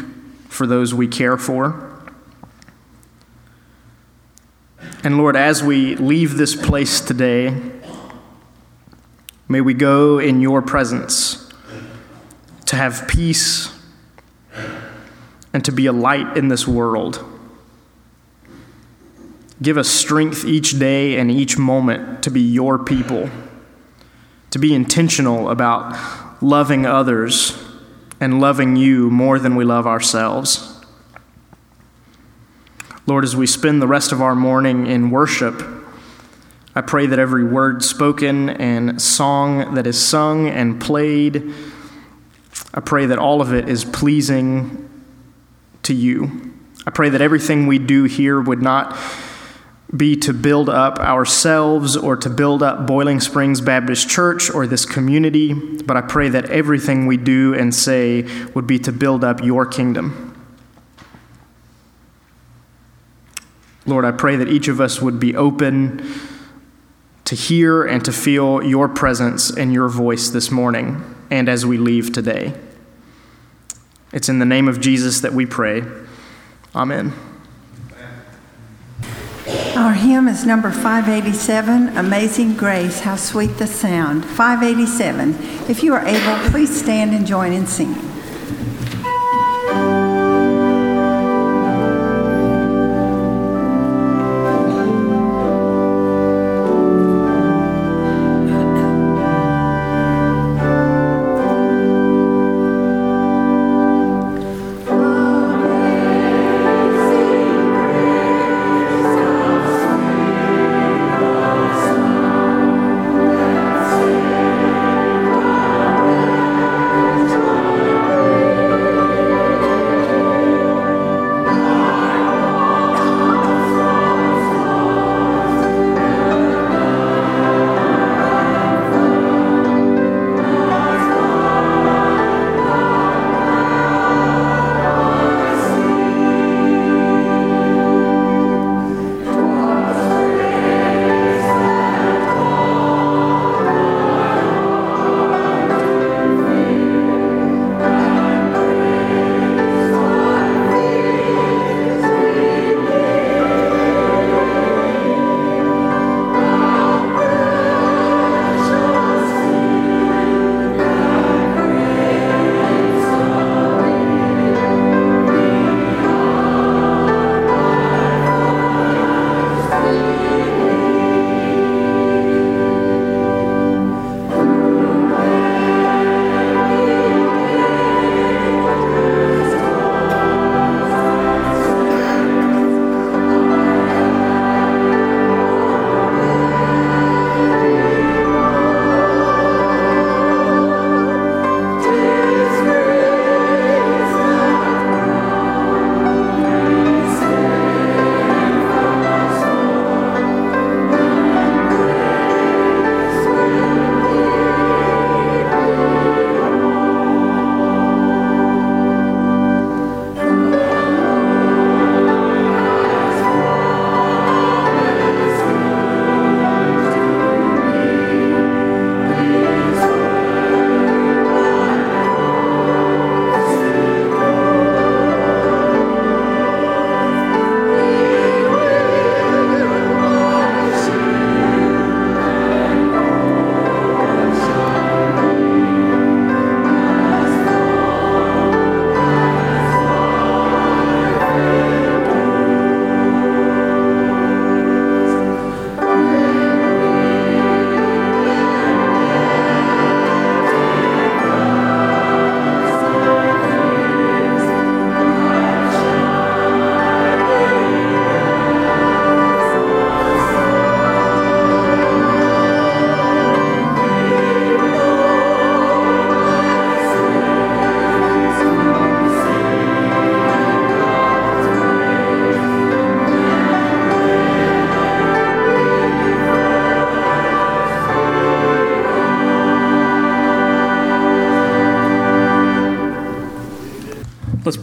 for 0.49 0.67
those 0.67 0.93
we 0.93 1.08
care 1.08 1.38
for. 1.38 1.94
And 5.06 5.20
Lord, 5.20 5.36
as 5.36 5.62
we 5.62 5.96
leave 5.98 6.36
this 6.36 6.56
place 6.56 7.00
today, 7.00 7.56
may 9.48 9.62
we 9.62 9.76
go 9.76 10.18
in 10.18 10.41
your 10.41 10.63
presence 10.63 11.48
to 12.65 12.76
have 12.76 13.08
peace 13.08 13.72
and 15.54 15.63
to 15.63 15.72
be 15.72 15.86
a 15.86 15.94
light 15.94 16.36
in 16.36 16.48
this 16.48 16.68
world. 16.68 17.24
Give 19.62 19.78
us 19.78 19.88
strength 19.88 20.44
each 20.44 20.80
day 20.80 21.20
and 21.20 21.30
each 21.30 21.56
moment 21.56 22.24
to 22.24 22.32
be 22.32 22.41
your 22.41 22.80
people, 22.84 23.30
to 24.50 24.58
be 24.58 24.74
intentional 24.74 25.52
about 25.52 26.41
loving 26.41 26.88
others 26.88 27.63
and 28.20 28.41
loving 28.41 28.76
you 28.76 29.12
more 29.12 29.38
than 29.38 29.56
we 29.56 29.65
love 29.65 29.86
ourselves. 29.86 30.74
Lord, 33.08 33.24
as 33.24 33.36
we 33.36 33.46
spend 33.46 33.84
the 33.84 33.88
rest 33.88 34.12
of 34.12 34.20
our 34.20 34.34
morning 34.34 34.88
in 34.88 35.12
worship, 35.12 35.62
I 36.74 36.82
pray 36.82 37.06
that 37.06 37.20
every 37.20 37.44
word 37.44 37.84
spoken 37.84 38.50
and 38.50 39.00
song 39.00 39.76
that 39.76 39.86
is 39.86 40.04
sung 40.04 40.48
and 40.48 40.82
played, 40.82 41.54
I 42.74 42.80
pray 42.80 43.06
that 43.06 43.20
all 43.20 43.41
of 43.41 43.54
it 43.54 43.70
is 43.70 43.86
pleasing 43.86 44.89
to 45.84 45.94
you. 45.94 46.52
I 46.88 46.89
pray 46.89 47.10
that 47.10 47.22
everything 47.22 47.68
we 47.68 47.78
do 47.78 48.06
here 48.06 48.41
would 48.41 48.63
not 48.63 48.98
be 49.96 50.15
to 50.15 50.34
build 50.34 50.68
up 50.68 50.98
ourselves 51.00 51.96
or 51.96 52.18
to 52.18 52.30
build 52.30 52.63
up 52.63 52.88
Boiling 52.88 53.20
Springs 53.20 53.62
Baptist 53.62 54.10
Church 54.10 54.50
or 54.50 54.65
this 54.65 54.84
community, 54.84 55.54
but 55.54 55.96
I 55.96 56.02
pray 56.02 56.30
that 56.30 56.46
everything 56.46 57.06
we 57.06 57.18
do 57.18 57.54
and 57.54 57.74
say 57.74 58.24
would 58.56 58.65
be 58.65 58.80
to 58.80 58.91
build 58.91 59.24
up 59.24 59.44
your 59.44 59.68
kingdom. 59.68 60.24
Lord, 63.86 64.06
I 64.06 64.12
pray 64.12 64.36
that 64.36 64.48
each 64.48 64.67
of 64.67 64.82
us 64.82 65.02
would 65.02 65.19
be 65.19 65.36
open 65.36 66.08
to 67.26 67.36
hear 67.36 67.84
and 67.84 68.04
to 68.06 68.12
feel 68.12 68.63
your 68.63 68.88
presence 68.88 69.50
and 69.50 69.74
your 69.74 69.89
voice 69.89 70.30
this 70.30 70.52
morning 70.52 71.04
and 71.30 71.50
as 71.50 71.65
we 71.65 71.78
leave 71.78 72.13
today. 72.13 72.54
It's 74.13 74.30
in 74.30 74.39
the 74.39 74.45
name 74.45 74.67
of 74.67 74.80
Jesus 74.80 75.21
that 75.21 75.34
we 75.34 75.45
pray. 75.45 75.84
Amen. 76.76 77.13
Our 79.76 79.93
hymn 79.93 80.28
is 80.28 80.45
number 80.45 80.71
587, 80.71 81.98
Amazing 81.98 82.56
Grace, 82.56 83.02
How 83.02 83.17
Sweet 83.17 83.58
the 83.58 83.67
Sound. 83.67 84.24
587. 84.26 85.36
If 85.69 85.84
you 85.84 85.93
are 85.93 86.06
able, 86.06 86.50
please 86.50 86.76
stand 86.76 87.13
and 87.13 87.28
join 87.28 87.52
in 87.52 87.67
singing. 87.67 88.14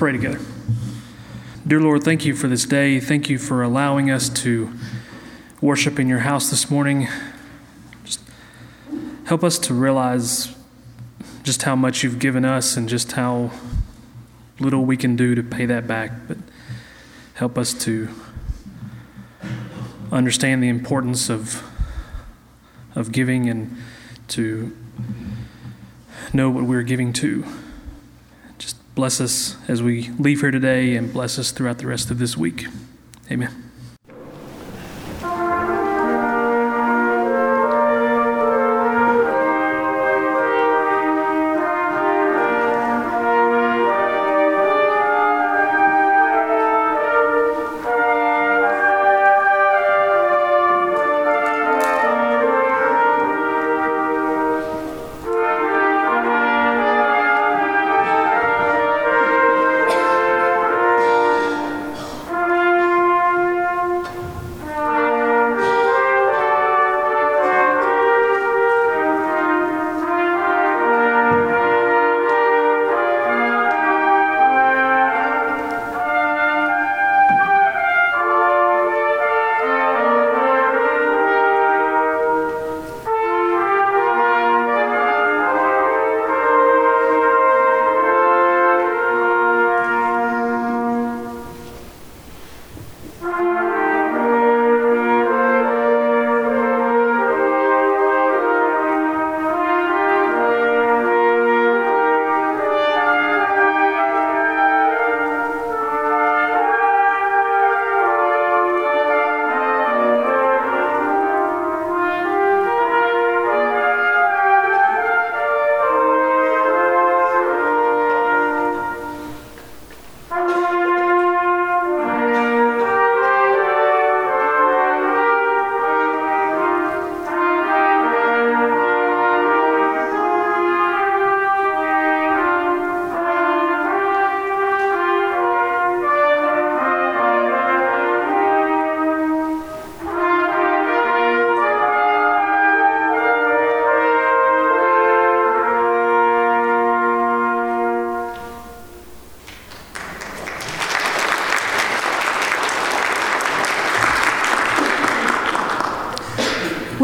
Pray 0.02 0.10
together. 0.10 0.40
Dear 1.64 1.80
Lord, 1.80 2.02
thank 2.02 2.24
you 2.24 2.34
for 2.34 2.48
this 2.48 2.64
day. 2.64 2.98
Thank 2.98 3.30
you 3.30 3.38
for 3.38 3.62
allowing 3.62 4.10
us 4.10 4.28
to 4.30 4.72
worship 5.60 6.00
in 6.00 6.08
your 6.08 6.18
house 6.18 6.50
this 6.50 6.68
morning. 6.68 7.06
Just 8.02 8.18
help 9.26 9.44
us 9.44 9.60
to 9.60 9.72
realize 9.72 10.56
just 11.44 11.62
how 11.62 11.76
much 11.76 12.02
you've 12.02 12.18
given 12.18 12.44
us 12.44 12.76
and 12.76 12.88
just 12.88 13.12
how 13.12 13.52
little 14.58 14.84
we 14.84 14.96
can 14.96 15.14
do 15.14 15.36
to 15.36 15.42
pay 15.44 15.66
that 15.66 15.86
back. 15.86 16.10
But 16.26 16.38
help 17.34 17.56
us 17.56 17.72
to 17.84 18.08
understand 20.10 20.64
the 20.64 20.68
importance 20.68 21.30
of, 21.30 21.62
of 22.96 23.12
giving 23.12 23.48
and 23.48 23.76
to 24.26 24.76
know 26.32 26.50
what 26.50 26.64
we're 26.64 26.82
giving 26.82 27.12
to. 27.12 27.44
Just 28.58 28.74
bless 28.96 29.20
us 29.20 29.51
as 29.72 29.82
we 29.82 30.10
leave 30.18 30.42
here 30.42 30.50
today 30.50 30.96
and 30.96 31.10
bless 31.10 31.38
us 31.38 31.50
throughout 31.50 31.78
the 31.78 31.86
rest 31.86 32.10
of 32.10 32.18
this 32.18 32.36
week. 32.36 32.66
Amen. 33.30 33.61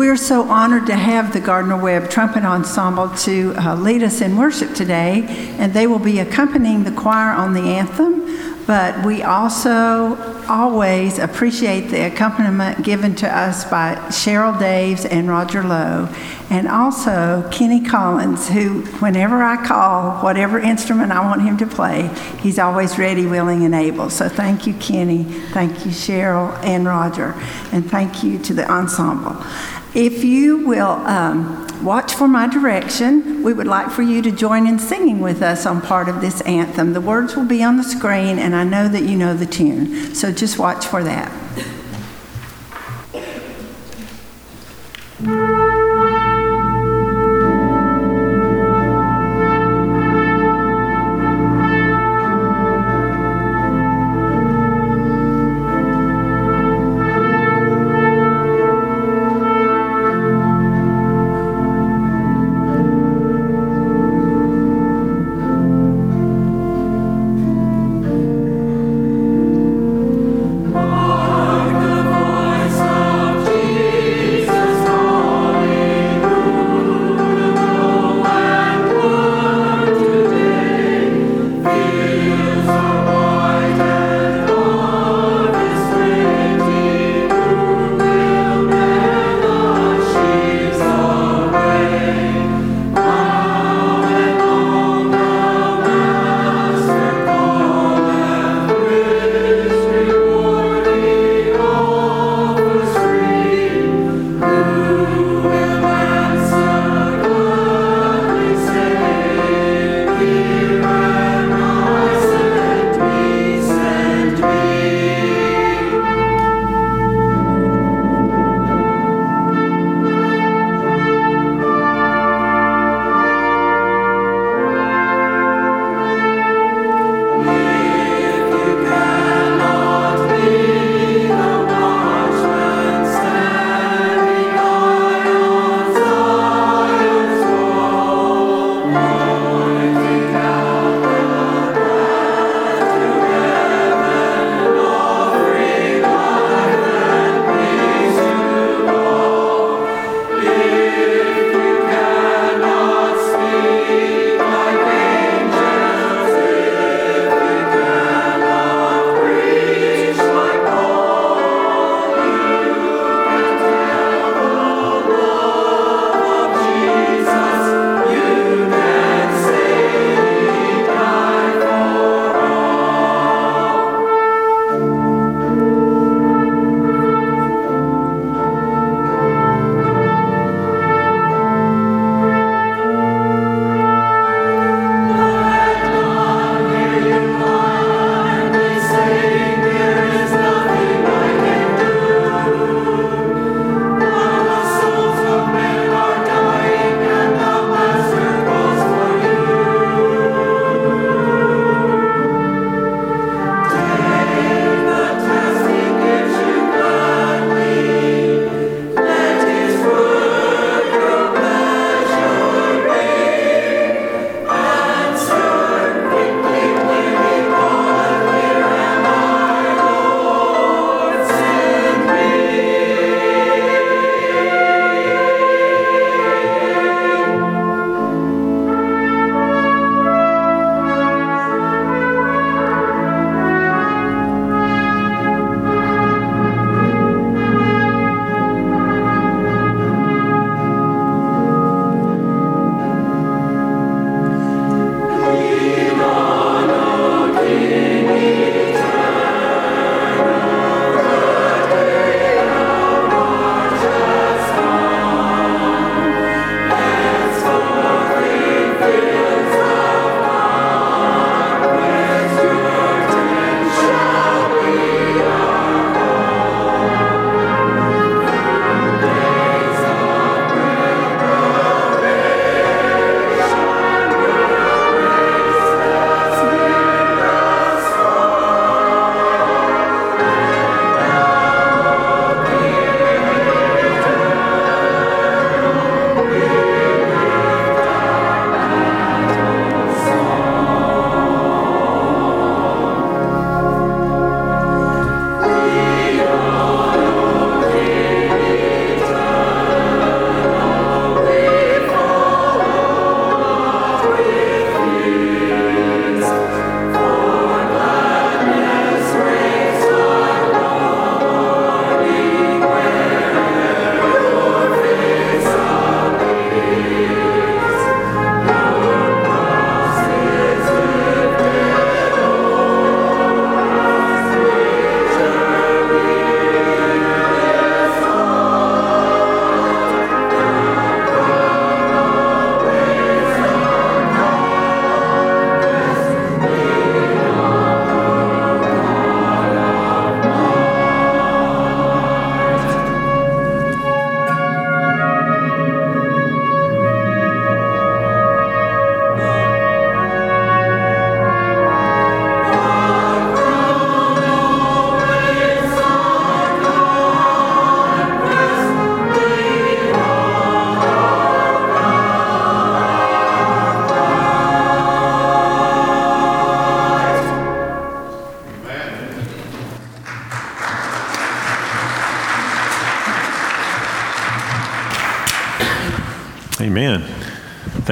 We're 0.09 0.17
so 0.17 0.45
honored 0.45 0.87
to 0.87 0.97
have 0.97 1.35
the 1.35 1.41
Gardner 1.41 1.77
Webb 1.77 2.09
Trumpet 2.09 2.43
Ensemble 2.43 3.11
to 3.11 3.53
uh, 3.59 3.75
lead 3.77 4.03
us 4.03 4.23
in 4.23 4.39
worship 4.39 4.75
today, 4.75 5.27
and 5.59 5.75
they 5.75 5.87
will 5.87 5.99
be 5.99 6.19
accompanying 6.19 6.85
the 6.85 6.93
choir 6.93 7.35
on 7.35 7.53
the 7.53 7.61
anthem. 7.61 8.25
But 8.67 9.05
we 9.05 9.23
also 9.23 10.17
always 10.47 11.19
appreciate 11.19 11.91
the 11.91 12.07
accompaniment 12.07 12.85
given 12.85 13.15
to 13.17 13.29
us 13.29 13.65
by 13.67 13.97
Cheryl 14.09 14.59
Daves 14.59 15.07
and 15.11 15.29
Roger 15.29 15.63
Lowe, 15.63 16.09
and 16.49 16.69
also 16.69 17.47
Kenny 17.51 17.83
Collins, 17.83 18.49
who, 18.49 18.81
whenever 19.01 19.43
I 19.43 19.63
call 19.63 20.23
whatever 20.23 20.59
instrument 20.59 21.13
I 21.13 21.21
want 21.21 21.43
him 21.43 21.59
to 21.59 21.67
play, 21.67 22.09
he's 22.41 22.59
always 22.59 22.99
ready, 22.99 23.27
willing, 23.27 23.63
and 23.65 23.75
able. 23.75 24.09
So 24.09 24.29
thank 24.29 24.67
you, 24.67 24.73
Kenny. 24.75 25.25
Thank 25.25 25.85
you, 25.85 25.91
Cheryl 25.91 26.53
and 26.65 26.87
Roger. 26.87 27.35
And 27.73 27.91
thank 27.91 28.23
you 28.23 28.39
to 28.39 28.55
the 28.55 28.71
ensemble. 28.71 29.37
If 29.99 30.23
you 30.23 30.65
will 30.65 30.93
um, 31.09 31.85
watch 31.85 32.15
for 32.15 32.29
my 32.29 32.47
direction, 32.47 33.43
we 33.43 33.53
would 33.53 33.67
like 33.67 33.91
for 33.91 34.03
you 34.03 34.23
to 34.23 34.31
join 34.31 34.69
in 34.69 34.79
singing 34.79 35.19
with 35.19 35.43
us 35.43 35.67
on 35.67 35.81
part 35.81 36.09
of 36.09 36.21
this 36.21 36.41
anthem. 36.43 36.93
The 36.93 37.01
words 37.01 37.35
will 37.35 37.47
be 37.47 37.65
on 37.65 37.79
the 37.79 37.83
screen, 37.83 38.39
and 38.39 38.55
I 38.55 38.63
know 38.63 38.87
that 38.87 39.03
you 39.03 39.19
know 39.19 39.35
the 39.35 39.45
tune, 39.45 40.15
so 40.15 40.31
just 40.31 40.57
watch 40.57 40.87
for 40.87 41.03
that. 41.03 41.48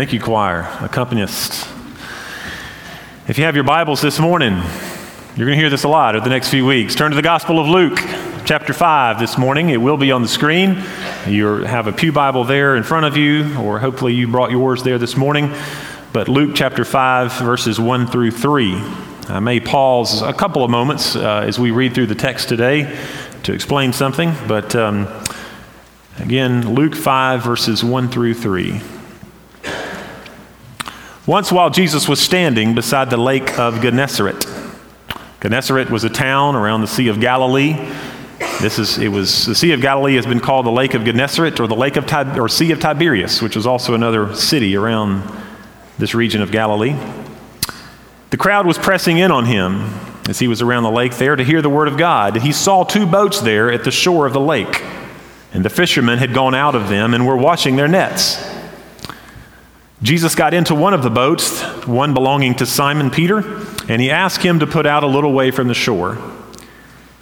Thank 0.07 0.15
you, 0.15 0.21
choir, 0.21 0.63
accompanists. 0.83 1.69
If 3.29 3.39
you 3.39 3.45
have 3.45 3.57
your 3.57 3.65
Bibles 3.65 4.01
this 4.01 4.21
morning, 4.21 4.53
you're 4.55 5.47
going 5.47 5.57
to 5.57 5.57
hear 5.57 5.69
this 5.69 5.83
a 5.83 5.89
lot 5.89 6.15
over 6.15 6.23
the 6.23 6.31
next 6.31 6.49
few 6.49 6.65
weeks. 6.65 6.95
Turn 6.95 7.11
to 7.11 7.17
the 7.17 7.23
Gospel 7.23 7.59
of 7.59 7.67
Luke, 7.67 7.99
chapter 8.45 8.73
5 8.73 9.19
this 9.19 9.37
morning. 9.37 9.71
It 9.71 9.79
will 9.79 9.97
be 9.97 10.13
on 10.13 10.23
the 10.23 10.29
screen. 10.29 10.81
You 11.27 11.65
have 11.65 11.89
a 11.89 11.93
Pew 11.93 12.13
Bible 12.13 12.45
there 12.45 12.77
in 12.77 12.85
front 12.85 13.05
of 13.05 13.17
you, 13.17 13.59
or 13.59 13.81
hopefully 13.81 14.15
you 14.15 14.29
brought 14.29 14.53
yours 14.53 14.85
there 14.85 14.97
this 14.97 15.17
morning. 15.17 15.53
But 16.13 16.29
Luke 16.29 16.53
chapter 16.55 16.85
5, 16.85 17.41
verses 17.41 17.81
1 17.81 18.07
through 18.07 18.31
3. 18.31 18.75
I 19.29 19.41
may 19.41 19.59
pause 19.59 20.23
a 20.23 20.33
couple 20.33 20.63
of 20.63 20.71
moments 20.71 21.17
uh, 21.17 21.41
as 21.45 21.59
we 21.59 21.73
read 21.73 21.97
through 21.97 22.07
the 22.07 22.15
text 22.15 22.49
today 22.49 22.97
to 23.43 23.53
explain 23.53 23.93
something, 23.93 24.33
but 24.47 24.77
um, 24.77 25.09
again, 26.21 26.77
Luke 26.77 26.95
5, 26.95 27.43
verses 27.43 27.83
1 27.83 28.09
through 28.09 28.35
3. 28.35 28.81
Once, 31.27 31.51
while 31.51 31.71
Jesus 31.71 32.09
was 32.09 32.21
standing 32.21 32.73
beside 32.77 33.11
the 33.11 33.17
lake 33.17 33.59
of 33.59 33.81
Gennesaret, 33.81 34.47
Gennesaret 35.41 35.91
was 35.91 36.05
a 36.05 36.09
town 36.09 36.55
around 36.55 36.83
the 36.83 36.87
Sea 36.87 37.09
of 37.09 37.19
Galilee. 37.19 37.75
This 38.61 38.79
is, 38.79 38.99
it 38.99 39.09
was, 39.09 39.45
the 39.45 39.55
Sea 39.57 39.73
of 39.73 39.81
Galilee 39.81 40.15
has 40.15 40.25
been 40.25 40.39
called 40.39 40.67
the 40.67 40.71
Lake 40.71 40.95
of 40.95 41.05
Gennesaret 41.05 41.59
or 41.59 41.67
the 41.67 41.75
Lake 41.75 41.97
of 41.97 42.05
or 42.39 42.49
Sea 42.49 42.71
of 42.71 42.79
Tiberias, 42.79 43.43
which 43.43 43.57
is 43.57 43.67
also 43.67 43.95
another 43.95 44.37
city 44.37 44.77
around 44.77 45.29
this 45.99 46.15
region 46.15 46.43
of 46.43 46.53
Galilee. 46.53 46.95
The 48.31 48.37
crowd 48.37 48.65
was 48.65 48.79
pressing 48.79 49.19
in 49.19 49.33
on 49.33 49.47
him 49.47 49.91
as 50.29 50.39
he 50.39 50.47
was 50.47 50.63
around 50.63 50.85
the 50.85 50.93
lake 50.93 51.17
there 51.17 51.35
to 51.35 51.43
hear 51.43 51.61
the 51.61 51.69
word 51.69 51.89
of 51.89 51.97
God. 51.97 52.37
He 52.37 52.53
saw 52.53 52.85
two 52.85 53.05
boats 53.05 53.41
there 53.41 53.73
at 53.73 53.83
the 53.83 53.91
shore 53.91 54.27
of 54.27 54.33
the 54.33 54.41
lake, 54.41 54.81
and 55.53 55.65
the 55.65 55.71
fishermen 55.71 56.19
had 56.21 56.33
gone 56.33 56.55
out 56.55 56.77
of 56.77 56.89
them 56.89 57.15
and 57.15 57.27
were 57.27 57.37
washing 57.37 57.75
their 57.75 57.89
nets. 57.89 58.56
Jesus 60.03 60.35
got 60.35 60.53
into 60.53 60.75
one 60.75 60.93
of 60.93 61.03
the 61.03 61.11
boats, 61.11 61.63
one 61.87 62.13
belonging 62.13 62.55
to 62.57 62.67
Simon 62.67 63.11
Peter, 63.11 63.39
and 63.89 64.01
he 64.03 64.11
asked 64.11 64.43
him 64.43 64.59
to 64.61 64.67
put 64.67 64.85
out 64.85 65.03
a 65.03 65.07
little 65.07 65.33
way 65.33 65.51
from 65.51 65.69
the 65.69 65.75
shore. 65.75 66.19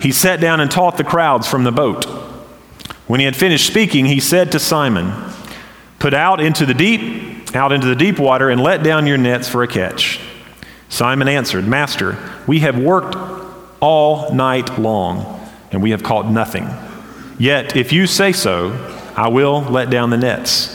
He 0.01 0.11
sat 0.11 0.41
down 0.41 0.61
and 0.61 0.70
taught 0.70 0.97
the 0.97 1.05
crowds 1.05 1.47
from 1.47 1.64
the 1.64 1.72
boat. 1.72 2.05
When 3.07 3.20
he 3.20 3.27
had 3.27 3.37
finished 3.37 3.66
speaking, 3.66 4.07
he 4.07 4.18
said 4.18 4.51
to 4.53 4.59
Simon, 4.59 5.12
Put 6.01 6.14
out 6.14 6.41
into 6.41 6.66
the 6.66 6.75
deep, 6.75 7.55
out 7.55 7.72
into 7.72 7.87
the 7.87 7.95
deep 7.95 8.18
water, 8.18 8.51
and 8.51 8.61
let 8.61 8.83
down 8.83 9.07
your 9.07 9.18
nets 9.18 9.49
for 9.49 9.62
a 9.62 9.68
catch. 9.68 10.20
Simon 10.89 11.29
answered, 11.29 11.66
Master, 11.66 12.18
we 12.47 12.61
have 12.61 12.79
worked 12.79 13.16
all 13.81 14.35
night 14.35 14.79
long, 14.79 15.49
and 15.70 15.83
we 15.83 15.91
have 15.91 16.03
caught 16.03 16.29
nothing. 16.29 16.68
Yet, 17.39 17.77
if 17.77 17.93
you 17.93 18.07
say 18.07 18.33
so, 18.33 18.72
I 19.16 19.29
will 19.29 19.61
let 19.62 19.91
down 19.91 20.11
the 20.11 20.16
nets. 20.16 20.74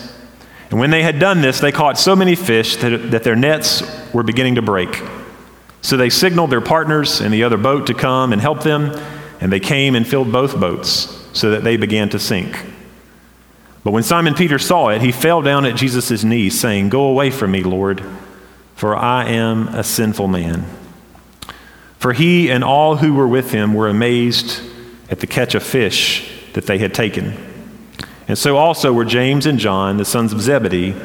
And 0.69 0.79
when 0.79 0.91
they 0.91 1.01
had 1.01 1.19
done 1.19 1.41
this, 1.41 1.59
they 1.59 1.71
caught 1.71 1.97
so 1.97 2.15
many 2.15 2.35
fish 2.35 2.75
that, 2.77 3.11
that 3.11 3.23
their 3.23 3.35
nets 3.35 3.81
were 4.13 4.23
beginning 4.23 4.55
to 4.55 4.61
break. 4.61 5.01
So 5.81 5.97
they 5.97 6.09
signaled 6.09 6.51
their 6.51 6.61
partners 6.61 7.21
in 7.21 7.31
the 7.31 7.43
other 7.43 7.57
boat 7.57 7.87
to 7.87 7.93
come 7.93 8.33
and 8.33 8.41
help 8.41 8.63
them, 8.63 8.91
and 9.41 9.51
they 9.51 9.59
came 9.59 9.95
and 9.95 10.07
filled 10.07 10.31
both 10.31 10.59
boats, 10.59 11.15
so 11.33 11.51
that 11.51 11.63
they 11.63 11.77
began 11.77 12.09
to 12.09 12.19
sink. 12.19 12.65
But 13.83 13.91
when 13.91 14.03
Simon 14.03 14.35
Peter 14.35 14.59
saw 14.59 14.89
it, 14.89 15.01
he 15.01 15.11
fell 15.11 15.41
down 15.41 15.65
at 15.65 15.75
Jesus' 15.75 16.23
knees, 16.23 16.59
saying, 16.59 16.89
Go 16.89 17.07
away 17.07 17.31
from 17.31 17.51
me, 17.51 17.63
Lord, 17.63 18.03
for 18.75 18.95
I 18.95 19.25
am 19.25 19.69
a 19.69 19.83
sinful 19.83 20.27
man. 20.27 20.65
For 21.97 22.13
he 22.13 22.51
and 22.51 22.63
all 22.63 22.97
who 22.97 23.13
were 23.13 23.27
with 23.27 23.51
him 23.51 23.73
were 23.73 23.87
amazed 23.87 24.61
at 25.09 25.19
the 25.21 25.27
catch 25.27 25.55
of 25.55 25.63
fish 25.63 26.31
that 26.53 26.65
they 26.65 26.77
had 26.77 26.93
taken. 26.93 27.48
And 28.29 28.37
so 28.37 28.57
also 28.57 28.93
were 28.93 29.05
James 29.05 29.47
and 29.47 29.57
John, 29.57 29.97
the 29.97 30.05
sons 30.05 30.31
of 30.31 30.39
Zebedee, 30.39 30.95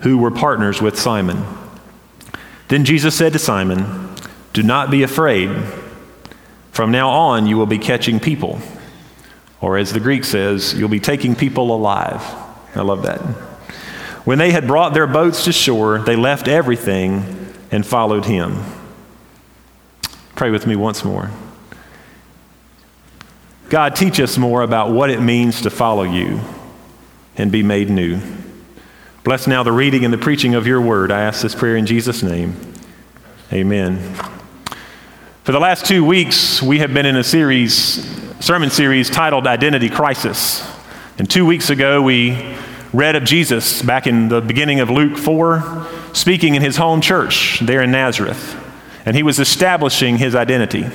who 0.00 0.18
were 0.18 0.32
partners 0.32 0.82
with 0.82 0.98
Simon. 0.98 1.44
Then 2.66 2.84
Jesus 2.84 3.16
said 3.16 3.32
to 3.34 3.38
Simon, 3.38 4.12
Do 4.52 4.64
not 4.64 4.90
be 4.90 5.04
afraid. 5.04 5.48
From 6.72 6.90
now 6.90 7.08
on, 7.08 7.46
you 7.46 7.56
will 7.56 7.66
be 7.66 7.78
catching 7.78 8.18
people. 8.18 8.60
Or 9.60 9.78
as 9.78 9.92
the 9.92 10.00
Greek 10.00 10.24
says, 10.24 10.74
you'll 10.74 10.88
be 10.88 10.98
taking 10.98 11.36
people 11.36 11.72
alive. 11.72 12.20
I 12.74 12.82
love 12.82 13.04
that. 13.04 13.20
When 14.24 14.38
they 14.38 14.50
had 14.50 14.66
brought 14.66 14.92
their 14.92 15.06
boats 15.06 15.44
to 15.44 15.52
shore, 15.52 16.00
they 16.00 16.16
left 16.16 16.48
everything 16.48 17.54
and 17.70 17.86
followed 17.86 18.24
him. 18.24 18.58
Pray 20.34 20.50
with 20.50 20.66
me 20.66 20.74
once 20.74 21.04
more. 21.04 21.30
God, 23.68 23.94
teach 23.94 24.18
us 24.18 24.36
more 24.36 24.62
about 24.62 24.90
what 24.90 25.10
it 25.10 25.20
means 25.20 25.62
to 25.62 25.70
follow 25.70 26.02
you 26.02 26.40
and 27.36 27.50
be 27.50 27.62
made 27.62 27.90
new. 27.90 28.20
Bless 29.24 29.46
now 29.46 29.62
the 29.62 29.72
reading 29.72 30.04
and 30.04 30.12
the 30.12 30.18
preaching 30.18 30.54
of 30.54 30.66
your 30.66 30.80
word. 30.80 31.12
I 31.12 31.22
ask 31.22 31.42
this 31.42 31.54
prayer 31.54 31.76
in 31.76 31.86
Jesus' 31.86 32.22
name. 32.22 32.56
Amen. 33.52 34.14
For 35.44 35.52
the 35.52 35.60
last 35.60 35.86
two 35.86 36.04
weeks, 36.04 36.62
we 36.62 36.78
have 36.78 36.94
been 36.94 37.06
in 37.06 37.16
a 37.16 37.24
series, 37.24 37.74
sermon 38.40 38.70
series 38.70 39.10
titled 39.10 39.46
Identity 39.46 39.88
Crisis. 39.88 40.68
And 41.18 41.30
two 41.30 41.46
weeks 41.46 41.70
ago, 41.70 42.02
we 42.02 42.56
read 42.92 43.16
of 43.16 43.24
Jesus 43.24 43.82
back 43.82 44.06
in 44.06 44.28
the 44.28 44.40
beginning 44.40 44.80
of 44.80 44.90
Luke 44.90 45.16
4, 45.16 45.86
speaking 46.12 46.54
in 46.54 46.62
his 46.62 46.76
home 46.76 47.00
church 47.00 47.60
there 47.60 47.82
in 47.82 47.90
Nazareth. 47.90 48.56
And 49.04 49.16
he 49.16 49.22
was 49.22 49.38
establishing 49.38 50.18
his 50.18 50.34
identity. 50.34 50.86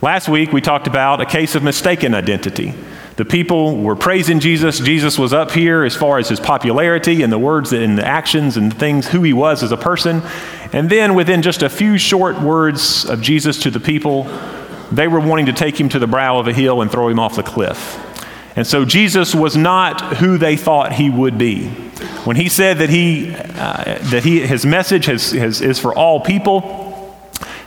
Last 0.00 0.28
week, 0.28 0.52
we 0.52 0.60
talked 0.60 0.86
about 0.86 1.20
a 1.20 1.26
case 1.26 1.54
of 1.54 1.62
mistaken 1.62 2.14
identity. 2.14 2.74
The 3.18 3.24
people 3.24 3.76
were 3.78 3.96
praising 3.96 4.38
Jesus. 4.38 4.78
Jesus 4.78 5.18
was 5.18 5.32
up 5.32 5.50
here 5.50 5.82
as 5.82 5.96
far 5.96 6.18
as 6.18 6.28
his 6.28 6.38
popularity 6.38 7.24
and 7.24 7.32
the 7.32 7.38
words 7.38 7.72
and 7.72 7.98
the 7.98 8.06
actions 8.06 8.56
and 8.56 8.72
things, 8.72 9.08
who 9.08 9.24
he 9.24 9.32
was 9.32 9.64
as 9.64 9.72
a 9.72 9.76
person. 9.76 10.22
And 10.72 10.88
then, 10.88 11.16
within 11.16 11.42
just 11.42 11.64
a 11.64 11.68
few 11.68 11.98
short 11.98 12.40
words 12.40 13.04
of 13.06 13.20
Jesus 13.20 13.60
to 13.62 13.72
the 13.72 13.80
people, 13.80 14.22
they 14.92 15.08
were 15.08 15.18
wanting 15.18 15.46
to 15.46 15.52
take 15.52 15.80
him 15.80 15.88
to 15.88 15.98
the 15.98 16.06
brow 16.06 16.38
of 16.38 16.46
a 16.46 16.52
hill 16.52 16.80
and 16.80 16.92
throw 16.92 17.08
him 17.08 17.18
off 17.18 17.34
the 17.34 17.42
cliff. 17.42 17.98
And 18.54 18.64
so, 18.64 18.84
Jesus 18.84 19.34
was 19.34 19.56
not 19.56 20.18
who 20.18 20.38
they 20.38 20.56
thought 20.56 20.92
he 20.92 21.10
would 21.10 21.38
be. 21.38 21.70
When 22.22 22.36
he 22.36 22.48
said 22.48 22.78
that, 22.78 22.88
he, 22.88 23.34
uh, 23.34 23.98
that 24.10 24.22
he, 24.22 24.46
his 24.46 24.64
message 24.64 25.06
has, 25.06 25.32
has, 25.32 25.60
is 25.60 25.80
for 25.80 25.92
all 25.92 26.20
people, 26.20 27.18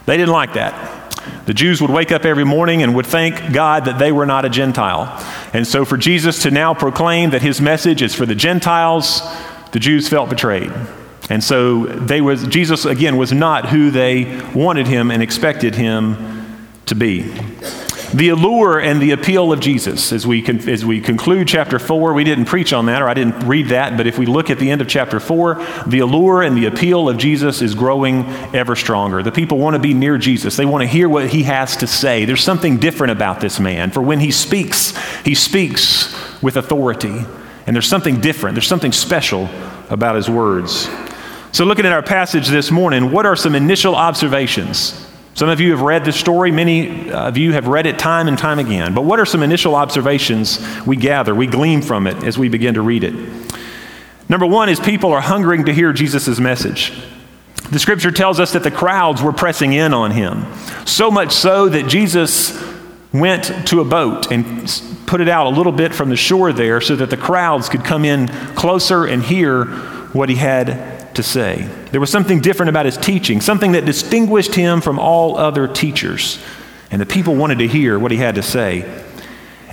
they 0.06 0.16
didn't 0.16 0.32
like 0.32 0.54
that. 0.54 1.01
The 1.46 1.54
Jews 1.54 1.82
would 1.82 1.90
wake 1.90 2.12
up 2.12 2.26
every 2.26 2.44
morning 2.44 2.84
and 2.84 2.96
would 2.96 3.06
thank 3.06 3.54
God 3.54 3.86
that 3.86 4.00
they 4.00 4.12
were 4.12 4.26
not 4.26 4.46
a 4.46 4.50
Gentile. 4.50 5.24
And 5.54 5.66
so, 5.66 5.86
for 5.86 5.98
Jesus 5.98 6.44
to 6.44 6.52
now 6.52 6.74
proclaim 6.74 7.32
that 7.32 7.42
his 7.42 7.60
message 7.60 8.02
is 8.02 8.14
for 8.14 8.26
the 8.26 8.36
Gentiles, 8.36 9.22
the 9.72 9.80
Jews 9.80 10.08
felt 10.08 10.30
betrayed. 10.30 10.72
And 11.30 11.44
so, 11.44 11.86
they 11.86 12.22
was, 12.22 12.48
Jesus, 12.48 12.86
again, 12.86 13.18
was 13.18 13.32
not 13.32 13.70
who 13.70 13.92
they 13.92 14.42
wanted 14.54 14.88
him 14.88 15.12
and 15.12 15.24
expected 15.24 15.76
him 15.76 16.68
to 16.86 16.96
be. 16.96 17.34
The 18.14 18.28
allure 18.30 18.78
and 18.78 19.02
the 19.02 19.12
appeal 19.12 19.54
of 19.54 19.62
Jesus, 19.62 20.12
as 20.12 20.28
we, 20.28 20.42
con- 20.42 20.68
as 20.68 20.84
we 20.84 21.00
conclude 21.00 21.48
chapter 21.48 21.80
4, 21.80 22.14
we 22.14 22.26
didn't 22.26 22.46
preach 22.46 22.74
on 22.74 22.88
that 22.88 23.02
or 23.02 23.08
I 23.08 23.14
didn't 23.14 23.48
read 23.48 23.68
that, 23.68 23.96
but 23.96 24.06
if 24.06 24.18
we 24.18 24.26
look 24.26 24.50
at 24.50 24.60
the 24.60 24.70
end 24.70 24.82
of 24.82 24.90
chapter 24.90 25.22
4, 25.22 25.66
the 25.88 26.00
allure 26.00 26.42
and 26.42 26.58
the 26.58 26.66
appeal 26.66 27.08
of 27.08 27.18
Jesus 27.18 27.62
is 27.62 27.74
growing 27.74 28.26
ever 28.54 28.76
stronger. 28.76 29.24
The 29.24 29.32
people 29.32 29.60
want 29.60 29.76
to 29.76 29.80
be 29.80 29.94
near 29.94 30.18
Jesus, 30.18 30.58
they 30.58 30.66
want 30.66 30.82
to 30.82 30.88
hear 30.88 31.08
what 31.08 31.30
he 31.30 31.44
has 31.44 31.78
to 31.78 31.88
say. 31.88 32.26
There's 32.26 32.44
something 32.44 32.80
different 32.80 33.12
about 33.12 33.40
this 33.40 33.62
man, 33.62 33.92
for 33.92 34.02
when 34.02 34.20
he 34.20 34.32
speaks, 34.32 34.94
he 35.24 35.34
speaks 35.34 36.14
with 36.42 36.58
authority. 36.58 37.26
And 37.66 37.76
there's 37.76 37.88
something 37.88 38.20
different, 38.20 38.56
there's 38.56 38.68
something 38.68 38.92
special 38.92 39.48
about 39.90 40.16
his 40.16 40.30
words. 40.30 40.90
So, 41.54 41.64
looking 41.64 41.86
at 41.86 41.94
our 41.94 42.02
passage 42.04 42.48
this 42.48 42.72
morning, 42.72 43.12
what 43.12 43.26
are 43.26 43.36
some 43.36 43.56
initial 43.56 43.96
observations 43.96 45.11
some 45.34 45.50
of 45.50 45.60
you 45.60 45.72
have 45.72 45.82
read 45.82 46.04
this 46.04 46.18
story, 46.18 46.52
many 46.52 47.10
uh, 47.10 47.30
of 47.30 47.38
you 47.38 47.54
have 47.54 47.68
read 47.68 47.86
it 47.86 47.98
time 47.98 48.28
and 48.28 48.38
time 48.38 48.60
again. 48.60 48.94
But 48.94 49.04
what 49.04 49.20
are 49.20 49.26
some 49.26 49.44
initial 49.44 49.76
observations 49.76 50.60
we 50.86 50.98
gather, 50.98 51.34
we 51.34 51.48
glean 51.48 51.82
from 51.82 52.06
it 52.06 52.24
as 52.24 52.38
we 52.38 52.50
begin 52.50 52.74
to 52.74 52.82
read 52.82 53.04
it? 53.04 53.16
Number 54.28 54.46
one 54.46 54.70
is 54.70 54.80
people 54.80 55.12
are 55.14 55.22
hungering 55.22 55.66
to 55.66 55.74
hear 55.74 55.94
Jesus' 55.94 56.40
message. 56.40 56.94
The 57.72 57.80
scripture 57.80 58.12
tells 58.12 58.40
us 58.40 58.54
that 58.54 58.64
the 58.64 58.72
crowds 58.72 59.22
were 59.22 59.32
pressing 59.32 59.72
in 59.74 59.94
on 59.94 60.12
him, 60.12 60.46
so 60.86 61.10
much 61.10 61.32
so 61.32 61.70
that 61.70 61.88
Jesus 61.88 62.62
went 63.14 63.68
to 63.68 63.80
a 63.80 63.86
boat 63.86 64.32
and 64.32 64.68
put 65.06 65.22
it 65.22 65.30
out 65.30 65.48
a 65.48 65.50
little 65.50 65.72
bit 65.72 65.94
from 65.94 66.10
the 66.10 66.16
shore 66.16 66.54
there 66.54 66.82
so 66.82 66.96
that 66.96 67.10
the 67.10 67.18
crowds 67.18 67.70
could 67.70 67.84
come 67.84 68.06
in 68.06 68.28
closer 68.56 69.06
and 69.06 69.24
hear 69.24 69.66
what 70.14 70.30
he 70.30 70.36
had 70.36 71.01
to 71.16 71.24
say. 71.24 71.70
There 71.92 72.00
was 72.00 72.10
something 72.10 72.40
different 72.40 72.70
about 72.70 72.86
his 72.86 72.98
teaching, 72.98 73.42
something 73.42 73.74
that 73.74 73.86
distinguished 73.86 74.56
him 74.56 74.82
from 74.82 75.00
all 75.00 75.38
other 75.38 75.68
teachers. 75.68 76.44
And 76.90 77.02
the 77.02 77.06
people 77.06 77.36
wanted 77.36 77.60
to 77.60 77.68
hear 77.68 77.98
what 77.98 78.12
he 78.12 78.18
had 78.18 78.36
to 78.36 78.44
say. 78.44 78.82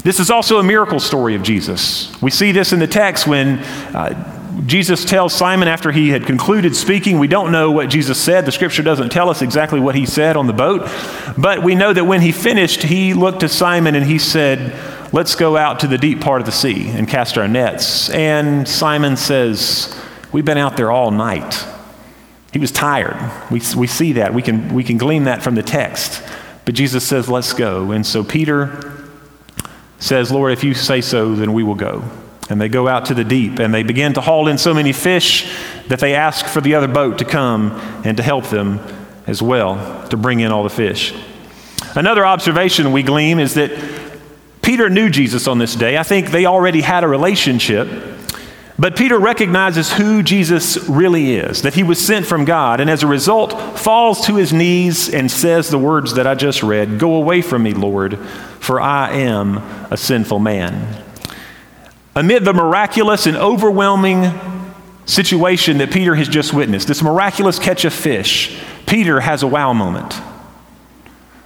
This 0.04 0.20
is 0.20 0.30
also 0.30 0.58
a 0.58 0.62
miracle 0.62 1.00
story 1.00 1.34
of 1.34 1.42
Jesus. 1.42 2.20
We 2.22 2.30
see 2.30 2.52
this 2.52 2.72
in 2.72 2.78
the 2.78 2.86
text 2.86 3.26
when 3.26 3.58
uh, 3.94 4.62
Jesus 4.66 5.04
tells 5.04 5.34
Simon 5.34 5.68
after 5.68 5.90
he 5.90 6.10
had 6.10 6.26
concluded 6.26 6.74
speaking. 6.76 7.18
We 7.18 7.28
don't 7.28 7.52
know 7.52 7.70
what 7.70 7.88
Jesus 7.88 8.20
said. 8.20 8.44
The 8.44 8.52
scripture 8.52 8.82
doesn't 8.82 9.10
tell 9.10 9.28
us 9.28 9.42
exactly 9.42 9.80
what 9.80 9.94
he 9.94 10.06
said 10.06 10.36
on 10.36 10.46
the 10.46 10.52
boat. 10.52 10.88
But 11.36 11.62
we 11.62 11.74
know 11.74 11.92
that 11.92 12.04
when 12.04 12.20
he 12.20 12.32
finished, 12.32 12.82
he 12.82 13.14
looked 13.14 13.40
to 13.40 13.48
Simon 13.48 13.94
and 13.94 14.04
he 14.04 14.18
said, 14.18 14.72
Let's 15.12 15.34
go 15.36 15.56
out 15.56 15.80
to 15.80 15.86
the 15.86 15.96
deep 15.96 16.20
part 16.20 16.42
of 16.42 16.46
the 16.46 16.52
sea 16.52 16.88
and 16.90 17.08
cast 17.08 17.38
our 17.38 17.48
nets. 17.48 18.10
And 18.10 18.68
Simon 18.68 19.16
says, 19.16 19.98
We've 20.32 20.44
been 20.44 20.58
out 20.58 20.76
there 20.76 20.90
all 20.90 21.10
night. 21.10 21.64
He 22.52 22.58
was 22.58 22.70
tired. 22.70 23.16
We, 23.50 23.60
we 23.76 23.86
see 23.86 24.14
that. 24.14 24.34
We 24.34 24.42
can, 24.42 24.74
we 24.74 24.84
can 24.84 24.98
glean 24.98 25.24
that 25.24 25.42
from 25.42 25.54
the 25.54 25.62
text. 25.62 26.22
But 26.64 26.74
Jesus 26.74 27.06
says, 27.06 27.28
Let's 27.28 27.52
go. 27.52 27.92
And 27.92 28.06
so 28.06 28.24
Peter 28.24 28.98
says, 29.98 30.30
Lord, 30.30 30.52
if 30.52 30.64
you 30.64 30.74
say 30.74 31.00
so, 31.00 31.34
then 31.34 31.52
we 31.52 31.62
will 31.62 31.74
go. 31.74 32.04
And 32.50 32.60
they 32.60 32.68
go 32.68 32.88
out 32.88 33.06
to 33.06 33.14
the 33.14 33.24
deep 33.24 33.58
and 33.58 33.74
they 33.74 33.82
begin 33.82 34.14
to 34.14 34.20
haul 34.20 34.48
in 34.48 34.56
so 34.56 34.72
many 34.72 34.92
fish 34.92 35.52
that 35.88 36.00
they 36.00 36.14
ask 36.14 36.46
for 36.46 36.60
the 36.60 36.74
other 36.74 36.88
boat 36.88 37.18
to 37.18 37.24
come 37.24 37.72
and 38.04 38.16
to 38.16 38.22
help 38.22 38.46
them 38.46 38.80
as 39.26 39.42
well 39.42 40.08
to 40.08 40.16
bring 40.16 40.40
in 40.40 40.50
all 40.50 40.62
the 40.62 40.70
fish. 40.70 41.14
Another 41.94 42.24
observation 42.24 42.92
we 42.92 43.02
glean 43.02 43.38
is 43.38 43.54
that 43.54 43.70
Peter 44.62 44.88
knew 44.88 45.10
Jesus 45.10 45.46
on 45.46 45.58
this 45.58 45.74
day. 45.74 45.98
I 45.98 46.02
think 46.02 46.30
they 46.30 46.46
already 46.46 46.80
had 46.80 47.04
a 47.04 47.08
relationship. 47.08 47.88
But 48.80 48.96
Peter 48.96 49.18
recognizes 49.18 49.92
who 49.92 50.22
Jesus 50.22 50.88
really 50.88 51.34
is, 51.34 51.62
that 51.62 51.74
he 51.74 51.82
was 51.82 52.04
sent 52.04 52.26
from 52.26 52.44
God, 52.44 52.78
and 52.78 52.88
as 52.88 53.02
a 53.02 53.08
result, 53.08 53.76
falls 53.76 54.24
to 54.26 54.36
his 54.36 54.52
knees 54.52 55.12
and 55.12 55.28
says 55.28 55.68
the 55.68 55.78
words 55.78 56.14
that 56.14 56.28
I 56.28 56.36
just 56.36 56.62
read 56.62 57.00
Go 57.00 57.16
away 57.16 57.42
from 57.42 57.64
me, 57.64 57.74
Lord, 57.74 58.18
for 58.60 58.80
I 58.80 59.10
am 59.10 59.58
a 59.90 59.96
sinful 59.96 60.38
man. 60.38 61.04
Amid 62.14 62.44
the 62.44 62.52
miraculous 62.52 63.26
and 63.26 63.36
overwhelming 63.36 64.32
situation 65.06 65.78
that 65.78 65.90
Peter 65.90 66.14
has 66.14 66.28
just 66.28 66.54
witnessed, 66.54 66.86
this 66.86 67.02
miraculous 67.02 67.58
catch 67.58 67.84
of 67.84 67.92
fish, 67.92 68.60
Peter 68.86 69.18
has 69.18 69.42
a 69.42 69.48
wow 69.48 69.72
moment. 69.72 70.14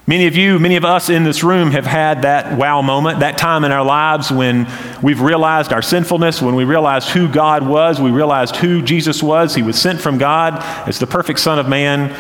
Many 0.05 0.26
of 0.26 0.34
you, 0.34 0.59
many 0.59 0.74
of 0.74 0.84
us 0.84 1.09
in 1.11 1.22
this 1.22 1.44
room 1.44 1.70
have 1.70 1.86
had 1.86 2.22
that 2.22 2.59
wow 2.59 2.82
moment, 2.82 3.20
that 3.20 3.38
time 3.38 3.62
in 3.62 3.70
our 3.70 3.84
lives 3.84 4.32
when 4.32 4.66
we've 5.00 5.20
realized 5.20 5.72
our 5.72 5.80
sinfulness, 5.80 6.42
when 6.42 6.57
we 6.57 6.64
realized 6.64 7.11
who 7.11 7.28
God 7.28 7.64
was, 7.64 8.00
we 8.00 8.11
realized 8.11 8.57
who 8.57 8.82
Jesus 8.82 9.22
was. 9.22 9.55
He 9.55 9.62
was 9.62 9.80
sent 9.80 10.00
from 10.00 10.18
God 10.18 10.55
as 10.88 10.98
the 10.98 11.07
perfect 11.07 11.38
Son 11.38 11.61
of 11.61 11.68
Man. 11.68 12.16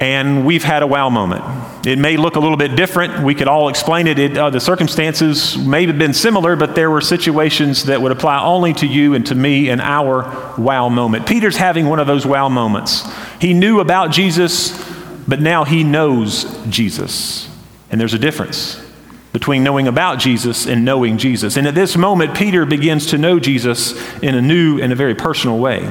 And 0.00 0.44
we've 0.44 0.64
had 0.64 0.82
a 0.82 0.88
wow 0.88 1.08
moment. 1.08 1.44
It 1.86 1.98
may 1.98 2.16
look 2.16 2.34
a 2.34 2.40
little 2.40 2.56
bit 2.56 2.74
different. 2.74 3.22
We 3.22 3.36
could 3.36 3.48
all 3.48 3.68
explain 3.68 4.08
it. 4.08 4.18
it 4.18 4.36
uh, 4.36 4.50
the 4.50 4.58
circumstances 4.58 5.56
may 5.56 5.86
have 5.86 5.98
been 5.98 6.14
similar, 6.14 6.56
but 6.56 6.74
there 6.74 6.90
were 6.90 7.02
situations 7.02 7.84
that 7.84 8.02
would 8.02 8.10
apply 8.10 8.42
only 8.42 8.72
to 8.72 8.86
you 8.88 9.14
and 9.14 9.24
to 9.26 9.36
me 9.36 9.68
in 9.68 9.78
our 9.78 10.54
wow 10.58 10.88
moment. 10.88 11.28
Peter's 11.28 11.58
having 11.58 11.86
one 11.86 12.00
of 12.00 12.08
those 12.08 12.26
wow 12.26 12.48
moments. 12.48 13.04
He 13.40 13.54
knew 13.54 13.78
about 13.78 14.10
Jesus 14.10 14.89
but 15.30 15.40
now 15.40 15.64
he 15.64 15.84
knows 15.84 16.44
Jesus. 16.68 17.48
And 17.88 18.00
there's 18.00 18.14
a 18.14 18.18
difference 18.18 18.84
between 19.32 19.62
knowing 19.62 19.86
about 19.86 20.18
Jesus 20.18 20.66
and 20.66 20.84
knowing 20.84 21.18
Jesus. 21.18 21.56
And 21.56 21.68
at 21.68 21.74
this 21.76 21.96
moment, 21.96 22.36
Peter 22.36 22.66
begins 22.66 23.06
to 23.06 23.18
know 23.18 23.38
Jesus 23.38 23.94
in 24.22 24.34
a 24.34 24.42
new 24.42 24.80
and 24.80 24.92
a 24.92 24.96
very 24.96 25.14
personal 25.14 25.56
way. 25.58 25.88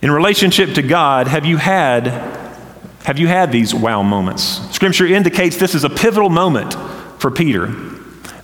In 0.00 0.10
relationship 0.10 0.72
to 0.74 0.82
God, 0.82 1.28
have 1.28 1.44
you 1.44 1.58
had 1.58 2.06
have 3.04 3.18
you 3.18 3.26
had 3.26 3.52
these 3.52 3.74
wow 3.74 4.02
moments? 4.02 4.42
Scripture 4.74 5.06
indicates 5.06 5.56
this 5.56 5.74
is 5.74 5.84
a 5.84 5.90
pivotal 5.90 6.30
moment 6.30 6.74
for 7.18 7.30
Peter. 7.30 7.66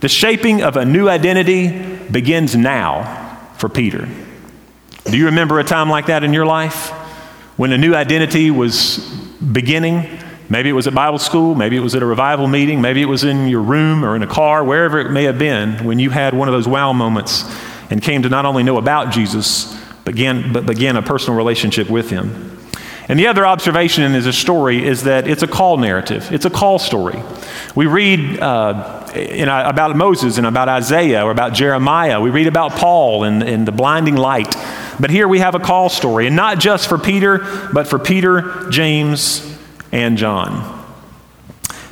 The 0.01 0.09
shaping 0.09 0.63
of 0.63 0.77
a 0.77 0.85
new 0.85 1.09
identity 1.09 1.97
begins 2.11 2.55
now 2.55 3.39
for 3.57 3.71
Peter. 3.71 4.09
Do 5.05 5.17
you 5.17 5.27
remember 5.27 5.59
a 5.59 5.65
time 5.65 5.89
like 5.89 6.07
that 6.07 6.23
in 6.23 6.35
your 6.35 6.47
life? 6.47 6.93
When 7.57 7.73
a 7.73 7.79
new 7.79 7.95
identity 7.95 8.51
was 8.51 8.99
beginning. 9.53 10.21
Maybe 10.49 10.69
it 10.69 10.73
was 10.73 10.87
at 10.87 10.95
Bible 10.95 11.19
school, 11.19 11.55
maybe 11.55 11.77
it 11.77 11.81
was 11.81 11.95
at 11.95 12.03
a 12.03 12.07
revival 12.07 12.47
meeting, 12.47 12.83
maybe 12.83 13.01
it 13.01 13.07
was 13.07 13.25
in 13.25 13.49
your 13.49 13.63
room 13.63 14.05
or 14.05 14.15
in 14.15 14.23
a 14.23 14.27
car, 14.27 14.63
wherever 14.63 15.01
it 15.01 15.11
may 15.11 15.25
have 15.25 15.39
been, 15.39 15.85
when 15.85 15.99
you 15.99 16.11
had 16.11 16.35
one 16.35 16.49
of 16.49 16.53
those 16.53 16.69
wow 16.69 16.93
moments 16.93 17.45
and 17.91 18.03
came 18.03 18.23
to 18.23 18.29
not 18.29 18.45
only 18.45 18.63
know 18.63 18.77
about 18.77 19.11
Jesus, 19.11 19.75
but 20.05 20.15
began, 20.15 20.53
but 20.53 20.67
began 20.67 20.97
a 20.97 21.03
personal 21.03 21.37
relationship 21.37 21.89
with 21.89 22.11
him. 22.11 22.59
And 23.09 23.19
the 23.19 23.27
other 23.27 23.47
observation 23.47 24.03
in 24.03 24.13
this 24.13 24.39
story 24.39 24.85
is 24.85 25.05
that 25.05 25.29
it's 25.29 25.43
a 25.43 25.47
call 25.47 25.77
narrative. 25.77 26.31
It's 26.33 26.47
a 26.47 26.51
call 26.51 26.79
story. 26.79 27.23
We 27.75 27.87
read 27.87 28.41
uh, 28.41 29.11
in, 29.15 29.49
uh, 29.49 29.65
about 29.67 29.95
Moses 29.97 30.39
and 30.39 30.47
about 30.47 30.69
Isaiah 30.69 31.25
or 31.25 31.31
about 31.31 31.53
Jeremiah. 31.53 32.21
We 32.21 32.31
read 32.31 32.47
about 32.47 32.73
Paul 32.73 33.25
and, 33.25 33.43
and 33.43 33.67
the 33.67 33.73
blinding 33.73 34.17
light. 34.17 34.55
But 34.99 35.11
here 35.11 35.27
we 35.27 35.41
have 35.41 35.55
a 35.55 35.61
call 35.61 35.89
story, 35.89 36.27
and 36.27 36.37
not 36.37 36.59
just 36.59 36.89
for 36.89 36.99
Peter, 36.99 37.39
but 37.73 37.87
for 37.87 37.99
Peter, 37.99 38.69
James, 38.71 39.59
and 39.93 40.17
John. 40.17 40.85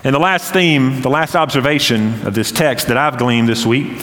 And 0.04 0.14
the 0.14 0.20
last 0.20 0.52
theme, 0.52 1.00
the 1.00 1.10
last 1.10 1.36
observation 1.36 2.26
of 2.26 2.34
this 2.34 2.50
text 2.50 2.88
that 2.88 2.96
I've 2.96 3.18
gleaned 3.18 3.48
this 3.48 3.64
week 3.64 4.02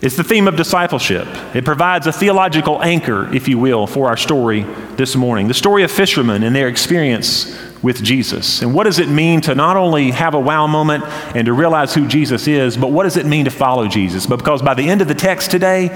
is 0.00 0.16
the 0.16 0.24
theme 0.24 0.48
of 0.48 0.56
discipleship. 0.56 1.26
It 1.54 1.64
provides 1.64 2.06
a 2.06 2.12
theological 2.12 2.82
anchor, 2.82 3.32
if 3.34 3.48
you 3.48 3.58
will, 3.58 3.86
for 3.86 4.08
our 4.08 4.16
story 4.16 4.62
this 4.96 5.16
morning. 5.16 5.48
The 5.48 5.54
story 5.54 5.82
of 5.82 5.90
fishermen 5.90 6.42
and 6.42 6.54
their 6.54 6.68
experience 6.68 7.58
with 7.82 8.02
Jesus. 8.02 8.62
And 8.62 8.74
what 8.74 8.84
does 8.84 8.98
it 8.98 9.08
mean 9.08 9.42
to 9.42 9.54
not 9.54 9.76
only 9.76 10.10
have 10.10 10.34
a 10.34 10.40
wow 10.40 10.66
moment 10.66 11.04
and 11.34 11.46
to 11.46 11.52
realize 11.52 11.94
who 11.94 12.06
Jesus 12.06 12.48
is, 12.48 12.76
but 12.76 12.90
what 12.90 13.04
does 13.04 13.16
it 13.16 13.26
mean 13.26 13.44
to 13.44 13.50
follow 13.50 13.86
Jesus? 13.86 14.26
Because 14.26 14.62
by 14.62 14.74
the 14.74 14.88
end 14.88 15.02
of 15.02 15.08
the 15.08 15.14
text 15.14 15.50
today, 15.50 15.88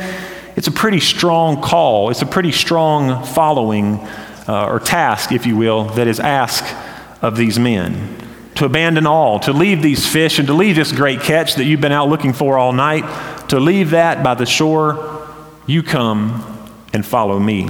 it's 0.59 0.67
a 0.67 0.73
pretty 0.73 0.99
strong 0.99 1.63
call. 1.63 2.11
It's 2.11 2.21
a 2.21 2.27
pretty 2.27 2.51
strong 2.51 3.25
following 3.25 4.01
uh, 4.49 4.67
or 4.67 4.81
task, 4.81 5.31
if 5.31 5.47
you 5.47 5.57
will, 5.57 5.85
that 5.91 6.09
is 6.09 6.19
asked 6.19 6.75
of 7.23 7.37
these 7.37 7.61
men. 7.61 8.17
To 8.57 8.65
abandon 8.65 9.07
all, 9.07 9.39
to 9.39 9.53
leave 9.53 9.83
these 9.83 10.05
fish, 10.05 10.41
and 10.41 10.49
to 10.49 10.55
leave 10.55 10.75
this 10.75 10.91
great 10.91 11.21
catch 11.21 11.55
that 11.55 11.65
you've 11.67 11.81
been 11.81 11.93
out 11.93 12.09
looking 12.09 12.33
for 12.33 12.59
all 12.59 12.73
night, 12.73 13.05
to 13.51 13.61
leave 13.61 13.91
that 13.91 14.25
by 14.25 14.35
the 14.35 14.47
shore, 14.47 15.29
you 15.69 15.85
come 15.85 16.69
and 16.93 17.07
follow 17.07 17.39
me. 17.39 17.69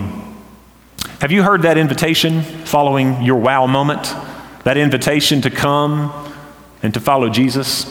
Have 1.21 1.31
you 1.31 1.43
heard 1.43 1.61
that 1.63 1.77
invitation 1.77 2.41
following 2.41 3.21
your 3.21 3.37
wow 3.37 3.67
moment? 3.67 4.05
That 4.65 4.79
invitation 4.79 5.43
to 5.43 5.51
come 5.51 6.35
and 6.83 6.95
to 6.95 7.01
follow 7.01 7.29
Jesus? 7.29 7.85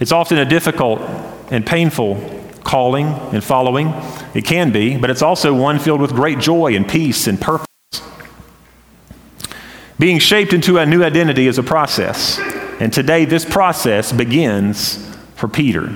It's 0.00 0.12
often 0.12 0.38
a 0.38 0.46
difficult 0.46 1.02
and 1.50 1.66
painful 1.66 2.45
calling 2.66 3.06
and 3.06 3.42
following. 3.42 3.94
It 4.34 4.44
can 4.44 4.72
be, 4.72 4.98
but 4.98 5.08
it's 5.08 5.22
also 5.22 5.54
one 5.54 5.78
filled 5.78 6.00
with 6.00 6.12
great 6.12 6.40
joy 6.40 6.74
and 6.74 6.86
peace 6.86 7.26
and 7.26 7.40
purpose. 7.40 7.66
Being 9.98 10.18
shaped 10.18 10.52
into 10.52 10.76
a 10.76 10.84
new 10.84 11.02
identity 11.02 11.46
is 11.46 11.56
a 11.56 11.62
process, 11.62 12.38
and 12.80 12.92
today 12.92 13.24
this 13.24 13.46
process 13.46 14.12
begins 14.12 15.16
for 15.36 15.48
Peter. 15.48 15.94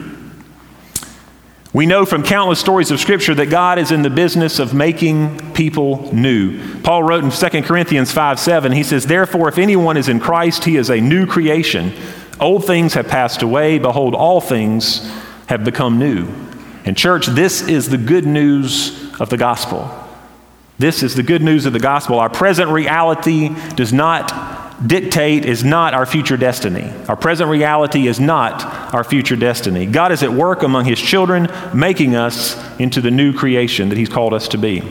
We 1.72 1.86
know 1.86 2.04
from 2.04 2.22
countless 2.22 2.58
stories 2.58 2.90
of 2.90 2.98
Scripture 2.98 3.34
that 3.34 3.46
God 3.46 3.78
is 3.78 3.92
in 3.92 4.02
the 4.02 4.10
business 4.10 4.58
of 4.58 4.74
making 4.74 5.52
people 5.52 6.12
new. 6.12 6.80
Paul 6.80 7.04
wrote 7.04 7.22
in 7.22 7.30
2 7.30 7.62
Corinthians 7.62 8.10
5 8.10 8.40
7, 8.40 8.72
he 8.72 8.82
says, 8.82 9.06
Therefore, 9.06 9.48
if 9.48 9.58
anyone 9.58 9.96
is 9.96 10.08
in 10.08 10.18
Christ, 10.18 10.64
he 10.64 10.76
is 10.76 10.90
a 10.90 11.00
new 11.00 11.26
creation. 11.26 11.92
Old 12.40 12.64
things 12.64 12.94
have 12.94 13.06
passed 13.06 13.42
away. 13.42 13.78
Behold, 13.78 14.14
all 14.14 14.40
things 14.40 15.08
have 15.46 15.64
become 15.64 15.98
new. 15.98 16.26
And, 16.84 16.96
church, 16.96 17.26
this 17.26 17.62
is 17.62 17.88
the 17.88 17.98
good 17.98 18.26
news 18.26 19.12
of 19.20 19.28
the 19.28 19.36
gospel. 19.36 19.90
This 20.78 21.02
is 21.02 21.14
the 21.14 21.22
good 21.22 21.42
news 21.42 21.66
of 21.66 21.72
the 21.74 21.78
gospel. 21.78 22.18
Our 22.18 22.30
present 22.30 22.70
reality 22.70 23.50
does 23.74 23.92
not 23.92 24.86
dictate, 24.86 25.44
is 25.44 25.62
not 25.62 25.92
our 25.92 26.06
future 26.06 26.38
destiny. 26.38 26.90
Our 27.06 27.16
present 27.16 27.50
reality 27.50 28.06
is 28.06 28.18
not 28.18 28.64
our 28.94 29.04
future 29.04 29.36
destiny. 29.36 29.84
God 29.84 30.10
is 30.10 30.22
at 30.22 30.32
work 30.32 30.62
among 30.62 30.86
his 30.86 30.98
children, 30.98 31.48
making 31.74 32.16
us 32.16 32.56
into 32.78 33.02
the 33.02 33.10
new 33.10 33.34
creation 33.34 33.90
that 33.90 33.98
he's 33.98 34.08
called 34.08 34.32
us 34.32 34.48
to 34.48 34.58
be. 34.58 34.82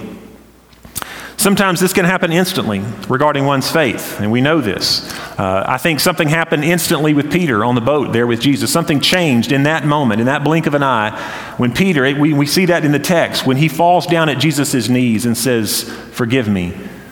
Sometimes 1.40 1.80
this 1.80 1.94
can 1.94 2.04
happen 2.04 2.34
instantly 2.34 2.84
regarding 3.08 3.46
one's 3.46 3.72
faith, 3.72 4.20
and 4.20 4.30
we 4.30 4.42
know 4.42 4.60
this. 4.60 5.10
Uh, 5.40 5.64
I 5.66 5.78
think 5.78 6.02
something 6.02 6.28
happened 6.28 6.66
instantly 6.66 7.14
with 7.14 7.32
Peter 7.32 7.64
on 7.64 7.76
the 7.76 7.82
boat 7.82 8.12
there 8.12 8.28
with 8.28 8.42
Jesus. 8.42 8.74
Something 8.74 9.00
changed 9.00 9.54
in 9.54 9.64
that 9.64 9.86
moment, 9.86 10.20
in 10.20 10.26
that 10.26 10.44
blink 10.44 10.68
of 10.68 10.74
an 10.74 10.84
eye, 10.84 11.18
when 11.56 11.74
Peter, 11.74 12.04
we, 12.20 12.34
we 12.34 12.46
see 12.46 12.66
that 12.66 12.84
in 12.84 12.92
the 12.92 13.00
text, 13.00 13.48
when 13.48 13.56
he 13.56 13.70
falls 13.70 14.06
down 14.06 14.28
at 14.28 14.38
Jesus' 14.38 14.90
knees 14.90 15.26
and 15.26 15.38
says, 15.38 15.84
Forgive 16.12 16.50
me, 16.50 16.72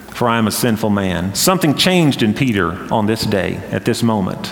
for 0.10 0.28
I 0.28 0.38
am 0.40 0.48
a 0.48 0.52
sinful 0.52 0.90
man. 0.90 1.34
Something 1.34 1.74
changed 1.74 2.22
in 2.22 2.34
Peter 2.34 2.74
on 2.94 3.06
this 3.06 3.24
day, 3.24 3.56
at 3.72 3.86
this 3.86 4.04
moment. 4.04 4.52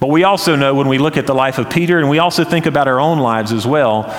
But 0.00 0.08
we 0.08 0.24
also 0.24 0.54
know 0.54 0.74
when 0.74 0.88
we 0.88 0.98
look 0.98 1.16
at 1.16 1.26
the 1.26 1.34
life 1.34 1.56
of 1.56 1.70
Peter, 1.70 1.98
and 1.98 2.10
we 2.10 2.18
also 2.18 2.44
think 2.44 2.66
about 2.66 2.88
our 2.88 3.00
own 3.00 3.20
lives 3.20 3.52
as 3.52 3.66
well, 3.66 4.14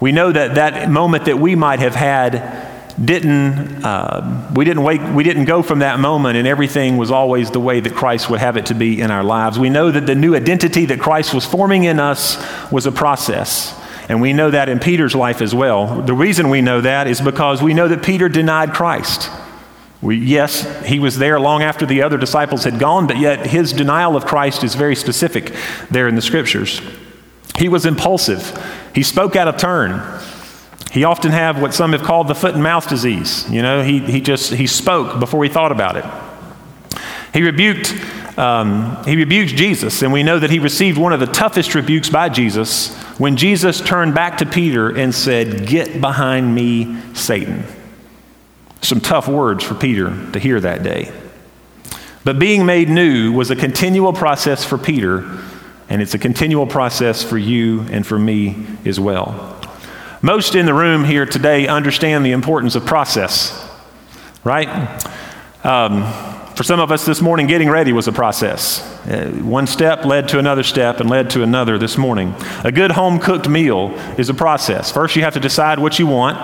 we 0.00 0.10
know 0.10 0.32
that 0.32 0.56
that 0.56 0.90
moment 0.90 1.26
that 1.26 1.38
we 1.38 1.54
might 1.54 1.78
have 1.78 1.94
had 1.94 2.65
didn't 3.02 3.84
uh, 3.84 4.50
we 4.54 4.64
didn't 4.64 4.82
wait 4.82 5.02
we 5.12 5.22
didn't 5.22 5.44
go 5.44 5.62
from 5.62 5.80
that 5.80 6.00
moment 6.00 6.36
and 6.36 6.46
everything 6.46 6.96
was 6.96 7.10
always 7.10 7.50
the 7.50 7.60
way 7.60 7.78
that 7.78 7.94
christ 7.94 8.30
would 8.30 8.40
have 8.40 8.56
it 8.56 8.66
to 8.66 8.74
be 8.74 9.00
in 9.02 9.10
our 9.10 9.22
lives 9.22 9.58
we 9.58 9.68
know 9.68 9.90
that 9.90 10.06
the 10.06 10.14
new 10.14 10.34
identity 10.34 10.86
that 10.86 10.98
christ 10.98 11.34
was 11.34 11.44
forming 11.44 11.84
in 11.84 12.00
us 12.00 12.42
was 12.72 12.86
a 12.86 12.92
process 12.92 13.78
and 14.08 14.22
we 14.22 14.32
know 14.32 14.50
that 14.50 14.70
in 14.70 14.78
peter's 14.78 15.14
life 15.14 15.42
as 15.42 15.54
well 15.54 16.00
the 16.02 16.14
reason 16.14 16.48
we 16.48 16.62
know 16.62 16.80
that 16.80 17.06
is 17.06 17.20
because 17.20 17.62
we 17.62 17.74
know 17.74 17.86
that 17.86 18.02
peter 18.02 18.30
denied 18.30 18.72
christ 18.72 19.30
we, 20.02 20.16
yes, 20.16 20.84
he 20.84 20.98
was 20.98 21.16
there 21.16 21.40
long 21.40 21.62
after 21.62 21.86
the 21.86 22.02
other 22.02 22.18
disciples 22.18 22.64
had 22.64 22.78
gone, 22.78 23.06
but 23.06 23.18
yet 23.18 23.46
his 23.46 23.72
denial 23.72 24.14
of 24.14 24.26
Christ 24.26 24.62
is 24.62 24.74
very 24.74 24.94
specific 24.94 25.54
there 25.90 26.06
in 26.06 26.14
the 26.14 26.22
scriptures. 26.22 26.80
He 27.56 27.68
was 27.68 27.86
impulsive. 27.86 28.62
He 28.94 29.02
spoke 29.02 29.36
out 29.36 29.48
of 29.48 29.56
turn. 29.56 30.00
He 30.92 31.04
often 31.04 31.32
had 31.32 31.60
what 31.60 31.74
some 31.74 31.92
have 31.92 32.02
called 32.02 32.28
the 32.28 32.34
foot 32.34 32.54
and 32.54 32.62
mouth 32.62 32.88
disease. 32.88 33.50
You 33.50 33.62
know, 33.62 33.82
he, 33.82 33.98
he 33.98 34.20
just 34.20 34.52
he 34.52 34.66
spoke 34.66 35.20
before 35.20 35.42
he 35.44 35.50
thought 35.50 35.72
about 35.72 35.96
it. 35.96 36.04
He 37.34 37.42
rebuked 37.42 37.94
um, 38.38 39.02
he 39.04 39.16
rebuked 39.16 39.56
Jesus, 39.56 40.02
and 40.02 40.12
we 40.12 40.22
know 40.22 40.38
that 40.38 40.50
he 40.50 40.58
received 40.58 40.98
one 40.98 41.14
of 41.14 41.20
the 41.20 41.26
toughest 41.26 41.74
rebukes 41.74 42.10
by 42.10 42.28
Jesus 42.28 42.94
when 43.18 43.36
Jesus 43.36 43.80
turned 43.80 44.14
back 44.14 44.38
to 44.38 44.46
Peter 44.46 44.94
and 44.94 45.14
said, 45.14 45.66
"Get 45.66 46.00
behind 46.00 46.54
me, 46.54 46.98
Satan." 47.14 47.64
Some 48.82 49.00
tough 49.00 49.26
words 49.26 49.64
for 49.64 49.74
Peter 49.74 50.30
to 50.32 50.38
hear 50.38 50.60
that 50.60 50.82
day. 50.82 51.10
But 52.24 52.38
being 52.38 52.66
made 52.66 52.88
new 52.88 53.32
was 53.32 53.50
a 53.50 53.56
continual 53.56 54.12
process 54.12 54.64
for 54.64 54.76
Peter, 54.76 55.24
and 55.88 56.02
it's 56.02 56.12
a 56.12 56.18
continual 56.18 56.66
process 56.66 57.22
for 57.22 57.38
you 57.38 57.82
and 57.90 58.06
for 58.06 58.18
me 58.18 58.66
as 58.84 59.00
well. 59.00 59.55
Most 60.22 60.54
in 60.54 60.64
the 60.64 60.72
room 60.72 61.04
here 61.04 61.26
today 61.26 61.66
understand 61.66 62.24
the 62.24 62.32
importance 62.32 62.74
of 62.74 62.86
process, 62.86 63.68
right? 64.44 64.68
Um, 65.62 66.10
for 66.54 66.62
some 66.62 66.80
of 66.80 66.90
us 66.90 67.04
this 67.04 67.20
morning, 67.20 67.46
getting 67.46 67.68
ready 67.68 67.92
was 67.92 68.08
a 68.08 68.12
process. 68.12 68.95
Uh, 69.08 69.30
one 69.42 69.66
step 69.66 70.04
led 70.04 70.28
to 70.28 70.38
another 70.38 70.64
step 70.64 70.98
and 70.98 71.08
led 71.08 71.30
to 71.30 71.42
another 71.42 71.78
this 71.78 71.96
morning. 71.96 72.34
A 72.64 72.72
good 72.72 72.90
home 72.90 73.20
cooked 73.20 73.48
meal 73.48 73.90
is 74.18 74.28
a 74.28 74.34
process. 74.34 74.90
First, 74.90 75.14
you 75.14 75.22
have 75.22 75.34
to 75.34 75.40
decide 75.40 75.78
what 75.78 75.98
you 75.98 76.08
want, 76.08 76.36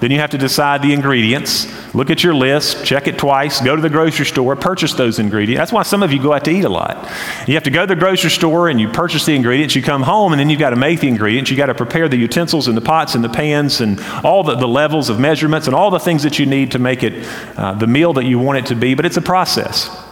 then, 0.00 0.10
you 0.10 0.18
have 0.18 0.30
to 0.30 0.38
decide 0.38 0.80
the 0.80 0.94
ingredients. 0.94 1.66
Look 1.94 2.08
at 2.08 2.24
your 2.24 2.34
list, 2.34 2.86
check 2.86 3.06
it 3.06 3.18
twice, 3.18 3.60
go 3.60 3.76
to 3.76 3.82
the 3.82 3.90
grocery 3.90 4.24
store, 4.24 4.56
purchase 4.56 4.94
those 4.94 5.18
ingredients. 5.18 5.58
That's 5.60 5.72
why 5.72 5.82
some 5.82 6.02
of 6.02 6.10
you 6.10 6.22
go 6.22 6.32
out 6.32 6.44
to 6.46 6.50
eat 6.50 6.64
a 6.64 6.70
lot. 6.70 7.06
You 7.46 7.54
have 7.54 7.64
to 7.64 7.70
go 7.70 7.82
to 7.82 7.86
the 7.86 8.00
grocery 8.00 8.30
store 8.30 8.70
and 8.70 8.80
you 8.80 8.88
purchase 8.88 9.26
the 9.26 9.34
ingredients, 9.34 9.74
you 9.74 9.82
come 9.82 10.02
home, 10.02 10.32
and 10.32 10.40
then 10.40 10.48
you've 10.48 10.60
got 10.60 10.70
to 10.70 10.76
make 10.76 11.00
the 11.00 11.08
ingredients. 11.08 11.50
You've 11.50 11.58
got 11.58 11.66
to 11.66 11.74
prepare 11.74 12.08
the 12.08 12.16
utensils 12.16 12.66
and 12.66 12.76
the 12.76 12.82
pots 12.82 13.14
and 13.14 13.22
the 13.22 13.28
pans 13.28 13.82
and 13.82 14.00
all 14.24 14.42
the, 14.42 14.54
the 14.54 14.68
levels 14.68 15.10
of 15.10 15.20
measurements 15.20 15.66
and 15.66 15.76
all 15.76 15.90
the 15.90 15.98
things 15.98 16.22
that 16.22 16.38
you 16.38 16.46
need 16.46 16.70
to 16.72 16.78
make 16.78 17.02
it 17.02 17.26
uh, 17.58 17.74
the 17.74 17.86
meal 17.86 18.14
that 18.14 18.24
you 18.24 18.38
want 18.38 18.58
it 18.58 18.66
to 18.66 18.74
be, 18.74 18.94
but 18.94 19.04
it's 19.04 19.18
a 19.18 19.22
process. 19.22 20.09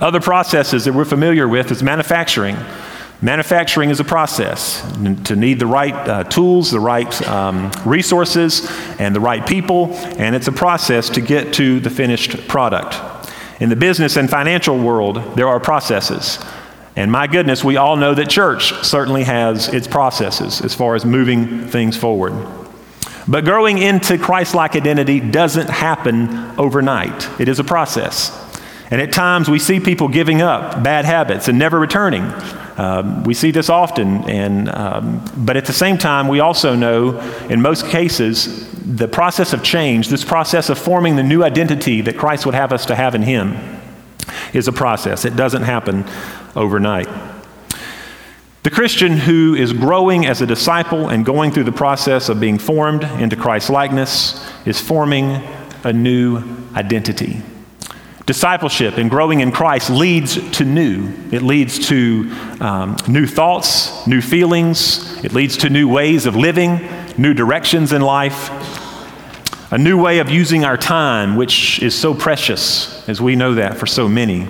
Other 0.00 0.20
processes 0.20 0.84
that 0.84 0.92
we're 0.92 1.04
familiar 1.04 1.46
with 1.46 1.70
is 1.70 1.82
manufacturing. 1.82 2.56
Manufacturing 3.22 3.90
is 3.90 4.00
a 4.00 4.04
process 4.04 4.82
to 5.24 5.36
need 5.36 5.58
the 5.58 5.66
right 5.66 5.94
uh, 5.94 6.24
tools, 6.24 6.70
the 6.70 6.80
right 6.80 7.28
um, 7.28 7.70
resources, 7.86 8.68
and 8.98 9.14
the 9.14 9.20
right 9.20 9.46
people, 9.46 9.94
and 10.18 10.34
it's 10.34 10.48
a 10.48 10.52
process 10.52 11.08
to 11.10 11.20
get 11.20 11.54
to 11.54 11.80
the 11.80 11.90
finished 11.90 12.48
product. 12.48 13.30
In 13.60 13.68
the 13.68 13.76
business 13.76 14.16
and 14.16 14.28
financial 14.28 14.78
world, 14.78 15.16
there 15.36 15.48
are 15.48 15.60
processes. 15.60 16.38
And 16.96 17.10
my 17.10 17.26
goodness, 17.26 17.64
we 17.64 17.76
all 17.76 17.96
know 17.96 18.14
that 18.14 18.28
church 18.28 18.72
certainly 18.84 19.24
has 19.24 19.72
its 19.72 19.86
processes 19.86 20.60
as 20.60 20.74
far 20.74 20.94
as 20.94 21.04
moving 21.04 21.66
things 21.68 21.96
forward. 21.96 22.34
But 23.26 23.44
growing 23.44 23.78
into 23.78 24.18
Christ 24.18 24.54
like 24.54 24.76
identity 24.76 25.18
doesn't 25.18 25.70
happen 25.70 26.28
overnight, 26.58 27.40
it 27.40 27.48
is 27.48 27.58
a 27.58 27.64
process. 27.64 28.43
And 28.90 29.00
at 29.00 29.12
times 29.12 29.48
we 29.48 29.58
see 29.58 29.80
people 29.80 30.08
giving 30.08 30.42
up 30.42 30.82
bad 30.82 31.04
habits 31.04 31.48
and 31.48 31.58
never 31.58 31.78
returning. 31.78 32.22
Um, 32.76 33.24
we 33.24 33.34
see 33.34 33.50
this 33.50 33.70
often, 33.70 34.28
and, 34.28 34.68
um, 34.68 35.24
but 35.36 35.56
at 35.56 35.64
the 35.64 35.72
same 35.72 35.96
time, 35.96 36.28
we 36.28 36.40
also 36.40 36.74
know 36.74 37.18
in 37.48 37.62
most 37.62 37.86
cases 37.86 38.70
the 38.72 39.08
process 39.08 39.52
of 39.52 39.62
change, 39.62 40.08
this 40.08 40.24
process 40.24 40.68
of 40.68 40.78
forming 40.78 41.16
the 41.16 41.22
new 41.22 41.42
identity 41.42 42.00
that 42.02 42.18
Christ 42.18 42.44
would 42.46 42.54
have 42.54 42.72
us 42.72 42.84
to 42.86 42.94
have 42.94 43.14
in 43.14 43.22
Him, 43.22 43.56
is 44.52 44.68
a 44.68 44.72
process. 44.72 45.24
It 45.24 45.36
doesn't 45.36 45.62
happen 45.62 46.04
overnight. 46.56 47.08
The 48.64 48.70
Christian 48.70 49.12
who 49.12 49.54
is 49.54 49.72
growing 49.72 50.26
as 50.26 50.40
a 50.40 50.46
disciple 50.46 51.10
and 51.10 51.24
going 51.24 51.52
through 51.52 51.64
the 51.64 51.72
process 51.72 52.28
of 52.28 52.40
being 52.40 52.58
formed 52.58 53.04
into 53.04 53.36
Christ's 53.36 53.70
likeness 53.70 54.50
is 54.66 54.80
forming 54.80 55.42
a 55.84 55.92
new 55.92 56.42
identity. 56.74 57.42
Discipleship 58.26 58.96
and 58.96 59.10
growing 59.10 59.40
in 59.40 59.52
Christ 59.52 59.90
leads 59.90 60.50
to 60.52 60.64
new. 60.64 61.12
It 61.30 61.42
leads 61.42 61.88
to 61.88 62.30
um, 62.58 62.96
new 63.06 63.26
thoughts, 63.26 64.06
new 64.06 64.22
feelings. 64.22 65.22
It 65.22 65.34
leads 65.34 65.58
to 65.58 65.68
new 65.68 65.88
ways 65.88 66.24
of 66.24 66.34
living, 66.34 66.88
new 67.18 67.34
directions 67.34 67.92
in 67.92 68.00
life, 68.00 68.50
a 69.70 69.76
new 69.76 70.00
way 70.00 70.20
of 70.20 70.30
using 70.30 70.64
our 70.64 70.78
time, 70.78 71.36
which 71.36 71.82
is 71.82 71.94
so 71.94 72.14
precious, 72.14 73.06
as 73.10 73.20
we 73.20 73.36
know 73.36 73.56
that 73.56 73.76
for 73.76 73.84
so 73.84 74.08
many. 74.08 74.46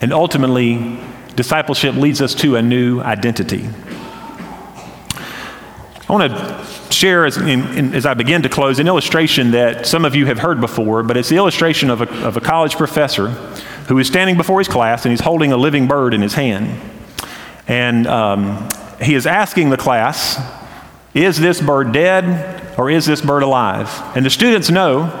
And 0.00 0.12
ultimately, 0.12 0.98
discipleship 1.36 1.94
leads 1.94 2.20
us 2.20 2.34
to 2.36 2.56
a 2.56 2.62
new 2.62 3.00
identity. 3.00 3.68
I 6.08 6.12
want 6.12 6.32
to 6.32 6.64
share 6.94 7.26
as, 7.26 7.36
in, 7.36 7.48
in, 7.48 7.94
as, 7.94 8.06
I 8.06 8.14
begin 8.14 8.42
to 8.42 8.48
close 8.48 8.78
an 8.78 8.86
illustration 8.86 9.50
that 9.50 9.86
some 9.86 10.04
of 10.04 10.14
you 10.14 10.26
have 10.26 10.38
heard 10.38 10.60
before, 10.60 11.02
but 11.02 11.16
it's 11.16 11.28
the 11.28 11.36
illustration 11.36 11.90
of 11.90 12.00
a, 12.00 12.26
of 12.26 12.36
a 12.36 12.40
college 12.40 12.76
professor 12.76 13.28
who 13.88 13.98
is 13.98 14.06
standing 14.06 14.36
before 14.36 14.60
his 14.60 14.68
class 14.68 15.04
and 15.04 15.12
he's 15.12 15.20
holding 15.20 15.52
a 15.52 15.56
living 15.56 15.86
bird 15.86 16.14
in 16.14 16.22
his 16.22 16.34
hand. 16.34 16.80
And 17.66 18.06
um, 18.06 18.68
he 19.00 19.14
is 19.14 19.26
asking 19.26 19.70
the 19.70 19.76
class, 19.76 20.40
Is 21.12 21.38
this 21.38 21.60
bird 21.60 21.92
dead 21.92 22.78
or 22.78 22.90
is 22.90 23.06
this 23.06 23.20
bird 23.20 23.42
alive? 23.42 23.90
And 24.16 24.24
the 24.24 24.30
students 24.30 24.70
know 24.70 25.20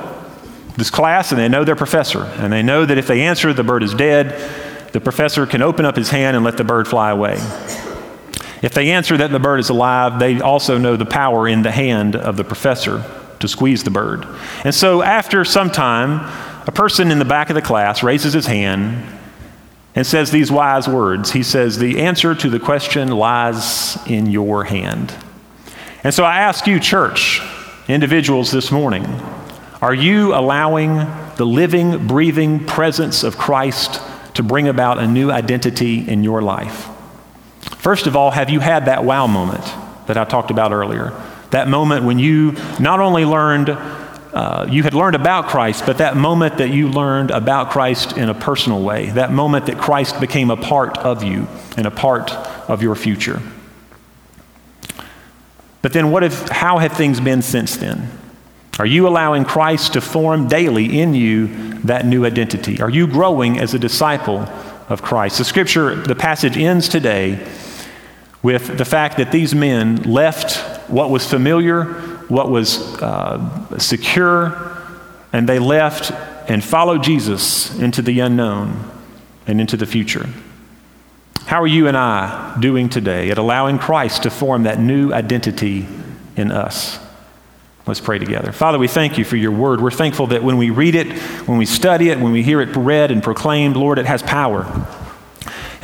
this 0.76 0.90
class 0.90 1.30
and 1.30 1.40
they 1.40 1.48
know 1.48 1.64
their 1.64 1.76
professor. 1.76 2.24
And 2.24 2.52
they 2.52 2.62
know 2.62 2.84
that 2.84 2.98
if 2.98 3.06
they 3.06 3.22
answer 3.22 3.52
the 3.52 3.64
bird 3.64 3.82
is 3.82 3.94
dead, 3.94 4.92
the 4.92 5.00
professor 5.00 5.46
can 5.46 5.62
open 5.62 5.84
up 5.84 5.96
his 5.96 6.10
hand 6.10 6.36
and 6.36 6.44
let 6.44 6.56
the 6.56 6.64
bird 6.64 6.88
fly 6.88 7.10
away. 7.10 7.36
If 8.64 8.72
they 8.72 8.92
answer 8.92 9.18
that 9.18 9.30
the 9.30 9.38
bird 9.38 9.60
is 9.60 9.68
alive, 9.68 10.18
they 10.18 10.40
also 10.40 10.78
know 10.78 10.96
the 10.96 11.04
power 11.04 11.46
in 11.46 11.60
the 11.60 11.70
hand 11.70 12.16
of 12.16 12.38
the 12.38 12.44
professor 12.44 13.04
to 13.40 13.46
squeeze 13.46 13.84
the 13.84 13.90
bird. 13.90 14.26
And 14.64 14.74
so, 14.74 15.02
after 15.02 15.44
some 15.44 15.70
time, 15.70 16.20
a 16.66 16.72
person 16.72 17.10
in 17.10 17.18
the 17.18 17.26
back 17.26 17.50
of 17.50 17.56
the 17.56 17.60
class 17.60 18.02
raises 18.02 18.32
his 18.32 18.46
hand 18.46 19.04
and 19.94 20.06
says 20.06 20.30
these 20.30 20.50
wise 20.50 20.88
words. 20.88 21.32
He 21.32 21.42
says, 21.42 21.76
The 21.76 22.00
answer 22.00 22.34
to 22.34 22.48
the 22.48 22.58
question 22.58 23.08
lies 23.08 23.98
in 24.06 24.30
your 24.30 24.64
hand. 24.64 25.14
And 26.02 26.14
so, 26.14 26.24
I 26.24 26.38
ask 26.38 26.66
you, 26.66 26.80
church, 26.80 27.42
individuals 27.86 28.50
this 28.50 28.72
morning, 28.72 29.04
are 29.82 29.92
you 29.92 30.34
allowing 30.34 30.96
the 31.36 31.44
living, 31.44 32.06
breathing 32.06 32.64
presence 32.64 33.24
of 33.24 33.36
Christ 33.36 34.00
to 34.36 34.42
bring 34.42 34.68
about 34.68 34.98
a 34.98 35.06
new 35.06 35.30
identity 35.30 36.08
in 36.08 36.24
your 36.24 36.40
life? 36.40 36.88
First 37.84 38.06
of 38.06 38.16
all, 38.16 38.30
have 38.30 38.48
you 38.48 38.60
had 38.60 38.86
that 38.86 39.04
wow 39.04 39.26
moment 39.26 39.62
that 40.06 40.16
I 40.16 40.24
talked 40.24 40.50
about 40.50 40.72
earlier? 40.72 41.12
That 41.50 41.68
moment 41.68 42.06
when 42.06 42.18
you 42.18 42.52
not 42.80 42.98
only 42.98 43.26
learned, 43.26 43.68
uh, 43.68 44.66
you 44.70 44.82
had 44.82 44.94
learned 44.94 45.14
about 45.14 45.48
Christ, 45.48 45.84
but 45.84 45.98
that 45.98 46.16
moment 46.16 46.56
that 46.56 46.70
you 46.70 46.88
learned 46.88 47.30
about 47.30 47.70
Christ 47.70 48.16
in 48.16 48.30
a 48.30 48.34
personal 48.34 48.82
way. 48.82 49.10
That 49.10 49.32
moment 49.32 49.66
that 49.66 49.76
Christ 49.76 50.18
became 50.18 50.48
a 50.48 50.56
part 50.56 50.96
of 50.96 51.22
you 51.22 51.46
and 51.76 51.86
a 51.86 51.90
part 51.90 52.32
of 52.70 52.82
your 52.82 52.94
future. 52.94 53.42
But 55.82 55.92
then, 55.92 56.10
what 56.10 56.24
if, 56.24 56.48
how 56.48 56.78
have 56.78 56.92
things 56.92 57.20
been 57.20 57.42
since 57.42 57.76
then? 57.76 58.08
Are 58.78 58.86
you 58.86 59.06
allowing 59.06 59.44
Christ 59.44 59.92
to 59.92 60.00
form 60.00 60.48
daily 60.48 61.00
in 61.00 61.12
you 61.12 61.48
that 61.80 62.06
new 62.06 62.24
identity? 62.24 62.80
Are 62.80 62.88
you 62.88 63.06
growing 63.06 63.58
as 63.58 63.74
a 63.74 63.78
disciple 63.78 64.48
of 64.88 65.02
Christ? 65.02 65.36
The 65.36 65.44
scripture, 65.44 65.94
the 65.94 66.14
passage 66.14 66.56
ends 66.56 66.88
today 66.88 67.46
with 68.44 68.76
the 68.76 68.84
fact 68.84 69.16
that 69.16 69.32
these 69.32 69.54
men 69.54 69.96
left 70.02 70.58
what 70.90 71.08
was 71.08 71.26
familiar, 71.26 71.84
what 72.28 72.50
was 72.50 72.78
uh, 73.00 73.78
secure, 73.78 74.76
and 75.32 75.48
they 75.48 75.58
left 75.58 76.12
and 76.48 76.62
followed 76.62 77.02
Jesus 77.02 77.74
into 77.78 78.02
the 78.02 78.20
unknown 78.20 78.90
and 79.46 79.62
into 79.62 79.78
the 79.78 79.86
future. 79.86 80.28
How 81.46 81.62
are 81.62 81.66
you 81.66 81.88
and 81.88 81.96
I 81.96 82.56
doing 82.60 82.90
today 82.90 83.30
at 83.30 83.38
allowing 83.38 83.78
Christ 83.78 84.24
to 84.24 84.30
form 84.30 84.64
that 84.64 84.78
new 84.78 85.10
identity 85.10 85.88
in 86.36 86.52
us? 86.52 86.98
Let's 87.86 88.00
pray 88.00 88.18
together. 88.18 88.52
Father, 88.52 88.78
we 88.78 88.88
thank 88.88 89.16
you 89.16 89.24
for 89.24 89.36
your 89.36 89.52
word. 89.52 89.80
We're 89.80 89.90
thankful 89.90 90.26
that 90.28 90.44
when 90.44 90.58
we 90.58 90.68
read 90.68 90.94
it, 90.94 91.18
when 91.48 91.56
we 91.56 91.64
study 91.64 92.10
it, 92.10 92.20
when 92.20 92.32
we 92.32 92.42
hear 92.42 92.60
it 92.60 92.76
read 92.76 93.10
and 93.10 93.22
proclaimed, 93.22 93.76
Lord, 93.76 93.98
it 93.98 94.04
has 94.04 94.22
power. 94.22 94.64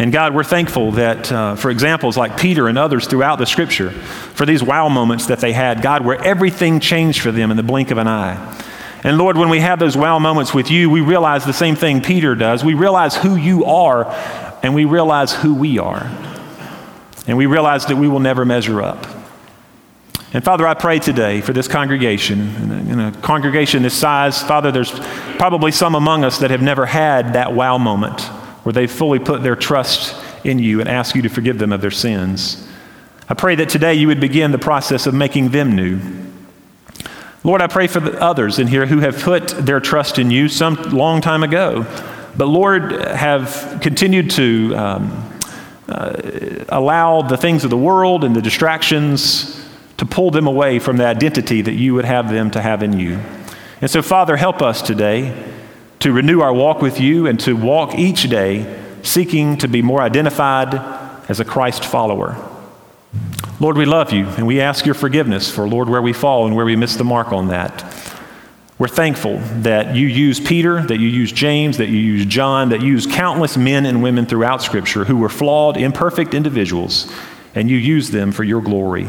And 0.00 0.10
God, 0.10 0.34
we're 0.34 0.44
thankful 0.44 0.92
that 0.92 1.30
uh, 1.30 1.56
for 1.56 1.70
examples 1.70 2.16
like 2.16 2.38
Peter 2.38 2.68
and 2.68 2.78
others 2.78 3.06
throughout 3.06 3.38
the 3.38 3.44
scripture, 3.44 3.90
for 3.90 4.46
these 4.46 4.62
wow 4.62 4.88
moments 4.88 5.26
that 5.26 5.40
they 5.40 5.52
had, 5.52 5.82
God, 5.82 6.06
where 6.06 6.18
everything 6.24 6.80
changed 6.80 7.20
for 7.20 7.30
them 7.30 7.50
in 7.50 7.58
the 7.58 7.62
blink 7.62 7.90
of 7.90 7.98
an 7.98 8.08
eye. 8.08 8.62
And 9.04 9.18
Lord, 9.18 9.36
when 9.36 9.50
we 9.50 9.60
have 9.60 9.78
those 9.78 9.98
wow 9.98 10.18
moments 10.18 10.54
with 10.54 10.70
you, 10.70 10.88
we 10.88 11.02
realize 11.02 11.44
the 11.44 11.52
same 11.52 11.76
thing 11.76 12.00
Peter 12.00 12.34
does. 12.34 12.64
We 12.64 12.72
realize 12.72 13.14
who 13.14 13.36
you 13.36 13.66
are, 13.66 14.06
and 14.62 14.74
we 14.74 14.86
realize 14.86 15.34
who 15.34 15.54
we 15.54 15.78
are. 15.78 16.10
And 17.26 17.36
we 17.36 17.44
realize 17.44 17.84
that 17.84 17.96
we 17.96 18.08
will 18.08 18.20
never 18.20 18.46
measure 18.46 18.80
up. 18.80 19.06
And 20.32 20.42
Father, 20.42 20.66
I 20.66 20.72
pray 20.72 20.98
today 20.98 21.42
for 21.42 21.52
this 21.52 21.68
congregation, 21.68 22.38
in 22.88 23.00
a 23.00 23.12
congregation 23.20 23.82
this 23.82 23.92
size, 23.92 24.42
Father, 24.42 24.72
there's 24.72 24.98
probably 25.36 25.72
some 25.72 25.94
among 25.94 26.24
us 26.24 26.38
that 26.38 26.50
have 26.50 26.62
never 26.62 26.86
had 26.86 27.34
that 27.34 27.52
wow 27.52 27.76
moment 27.76 28.30
where 28.62 28.72
they 28.72 28.86
fully 28.86 29.18
put 29.18 29.42
their 29.42 29.56
trust 29.56 30.14
in 30.44 30.58
you 30.58 30.80
and 30.80 30.88
ask 30.88 31.14
you 31.14 31.22
to 31.22 31.28
forgive 31.28 31.58
them 31.58 31.72
of 31.72 31.80
their 31.80 31.90
sins. 31.90 32.66
I 33.28 33.34
pray 33.34 33.54
that 33.56 33.68
today 33.68 33.94
you 33.94 34.08
would 34.08 34.20
begin 34.20 34.50
the 34.50 34.58
process 34.58 35.06
of 35.06 35.14
making 35.14 35.50
them 35.50 35.76
new. 35.76 36.00
Lord, 37.42 37.62
I 37.62 37.68
pray 37.68 37.86
for 37.86 38.00
the 38.00 38.20
others 38.20 38.58
in 38.58 38.66
here 38.66 38.86
who 38.86 38.98
have 38.98 39.22
put 39.22 39.48
their 39.48 39.80
trust 39.80 40.18
in 40.18 40.30
you 40.30 40.48
some 40.48 40.74
long 40.90 41.20
time 41.20 41.42
ago, 41.42 41.86
but 42.36 42.46
Lord, 42.46 42.92
have 42.92 43.78
continued 43.80 44.30
to 44.32 44.74
um, 44.76 45.30
uh, 45.88 46.64
allow 46.68 47.22
the 47.22 47.36
things 47.36 47.64
of 47.64 47.70
the 47.70 47.78
world 47.78 48.24
and 48.24 48.36
the 48.36 48.42
distractions 48.42 49.64
to 49.96 50.06
pull 50.06 50.30
them 50.30 50.46
away 50.46 50.78
from 50.78 50.96
the 50.96 51.06
identity 51.06 51.62
that 51.62 51.74
you 51.74 51.94
would 51.94 52.04
have 52.04 52.30
them 52.30 52.50
to 52.50 52.60
have 52.60 52.82
in 52.82 52.98
you. 52.98 53.20
And 53.80 53.90
so, 53.90 54.02
Father, 54.02 54.36
help 54.36 54.60
us 54.60 54.82
today 54.82 55.49
to 56.00 56.12
renew 56.12 56.40
our 56.40 56.52
walk 56.52 56.82
with 56.82 57.00
you 57.00 57.26
and 57.26 57.38
to 57.40 57.54
walk 57.54 57.94
each 57.94 58.28
day 58.28 58.78
seeking 59.02 59.56
to 59.58 59.68
be 59.68 59.82
more 59.82 60.02
identified 60.02 60.74
as 61.28 61.40
a 61.40 61.44
Christ 61.44 61.84
follower. 61.84 62.36
Lord, 63.60 63.76
we 63.76 63.84
love 63.84 64.12
you 64.12 64.26
and 64.26 64.46
we 64.46 64.60
ask 64.60 64.86
your 64.86 64.94
forgiveness 64.94 65.50
for, 65.50 65.68
Lord, 65.68 65.88
where 65.88 66.02
we 66.02 66.12
fall 66.12 66.46
and 66.46 66.56
where 66.56 66.64
we 66.64 66.76
miss 66.76 66.96
the 66.96 67.04
mark 67.04 67.32
on 67.32 67.48
that. 67.48 67.84
We're 68.78 68.88
thankful 68.88 69.36
that 69.60 69.94
you 69.94 70.06
use 70.06 70.40
Peter, 70.40 70.80
that 70.80 70.98
you 70.98 71.08
use 71.08 71.32
James, 71.32 71.76
that 71.76 71.90
you 71.90 71.98
use 71.98 72.24
John, 72.24 72.70
that 72.70 72.80
you 72.80 72.92
use 72.92 73.06
countless 73.06 73.58
men 73.58 73.84
and 73.84 74.02
women 74.02 74.24
throughout 74.24 74.62
Scripture 74.62 75.04
who 75.04 75.18
were 75.18 75.28
flawed, 75.28 75.76
imperfect 75.76 76.32
individuals, 76.32 77.12
and 77.54 77.68
you 77.68 77.76
use 77.76 78.10
them 78.10 78.32
for 78.32 78.42
your 78.42 78.62
glory. 78.62 79.06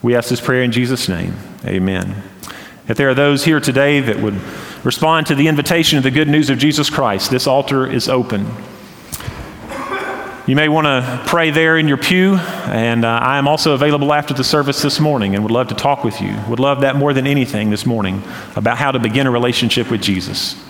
We 0.00 0.16
ask 0.16 0.30
this 0.30 0.40
prayer 0.40 0.62
in 0.62 0.72
Jesus' 0.72 1.06
name. 1.06 1.36
Amen. 1.66 2.22
If 2.88 2.96
there 2.96 3.10
are 3.10 3.14
those 3.14 3.44
here 3.44 3.60
today 3.60 4.00
that 4.00 4.20
would 4.20 4.40
respond 4.84 5.26
to 5.28 5.34
the 5.34 5.48
invitation 5.48 5.98
of 5.98 6.04
the 6.04 6.10
good 6.10 6.28
news 6.28 6.50
of 6.50 6.58
Jesus 6.58 6.90
Christ, 6.90 7.30
this 7.30 7.46
altar 7.46 7.86
is 7.86 8.08
open. 8.08 8.46
You 10.44 10.56
may 10.56 10.68
want 10.68 10.86
to 10.86 11.22
pray 11.26 11.52
there 11.52 11.78
in 11.78 11.86
your 11.86 11.96
pew, 11.96 12.34
and 12.34 13.04
uh, 13.04 13.08
I 13.08 13.38
am 13.38 13.46
also 13.46 13.74
available 13.74 14.12
after 14.12 14.34
the 14.34 14.42
service 14.42 14.82
this 14.82 14.98
morning 14.98 15.36
and 15.36 15.44
would 15.44 15.52
love 15.52 15.68
to 15.68 15.74
talk 15.76 16.02
with 16.02 16.20
you. 16.20 16.36
Would 16.48 16.58
love 16.58 16.80
that 16.80 16.96
more 16.96 17.14
than 17.14 17.28
anything 17.28 17.70
this 17.70 17.86
morning 17.86 18.24
about 18.56 18.76
how 18.76 18.90
to 18.90 18.98
begin 18.98 19.28
a 19.28 19.30
relationship 19.30 19.88
with 19.88 20.02
Jesus. 20.02 20.60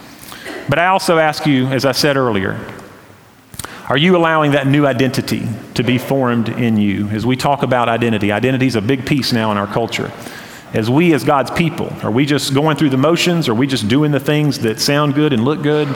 But 0.69 0.79
I 0.79 0.89
also 0.89 1.17
ask 1.17 1.47
you, 1.47 1.69
as 1.69 1.87
I 1.87 1.93
said 1.93 2.19
earlier, 2.19 2.61
are 3.89 3.97
you 3.97 4.15
allowing 4.15 4.53
that 4.53 4.67
new 4.67 4.87
identity 4.87 5.49
to 5.75 5.83
be 5.83 5.97
formed 5.97 6.51
in 6.51 6.77
you? 6.77 7.09
As 7.09 7.25
we 7.25 7.37
talk 7.37 7.63
about 7.63 7.89
identity, 7.89 8.31
identity 8.31 8.67
is 8.67 8.77
a 8.77 8.83
big 8.83 9.07
piece 9.07 9.33
now 9.33 9.51
in 9.51 9.57
our 9.57 9.67
culture. 9.67 10.13
As 10.73 10.89
we, 10.89 11.13
as 11.13 11.23
God's 11.23 11.51
people, 11.51 11.93
are 12.03 12.11
we 12.11 12.25
just 12.25 12.55
going 12.55 12.79
through 12.79 12.91
the 12.91 12.97
motions? 12.97 13.47
Are 13.49 13.55
we 13.55 13.67
just 13.67 13.89
doing 13.89 14.11
the 14.11 14.21
things 14.21 14.61
that 14.61 14.81
sound 14.81 15.15
good 15.15 15.35
and 15.35 15.45
look 15.45 15.63
good? 15.63 15.87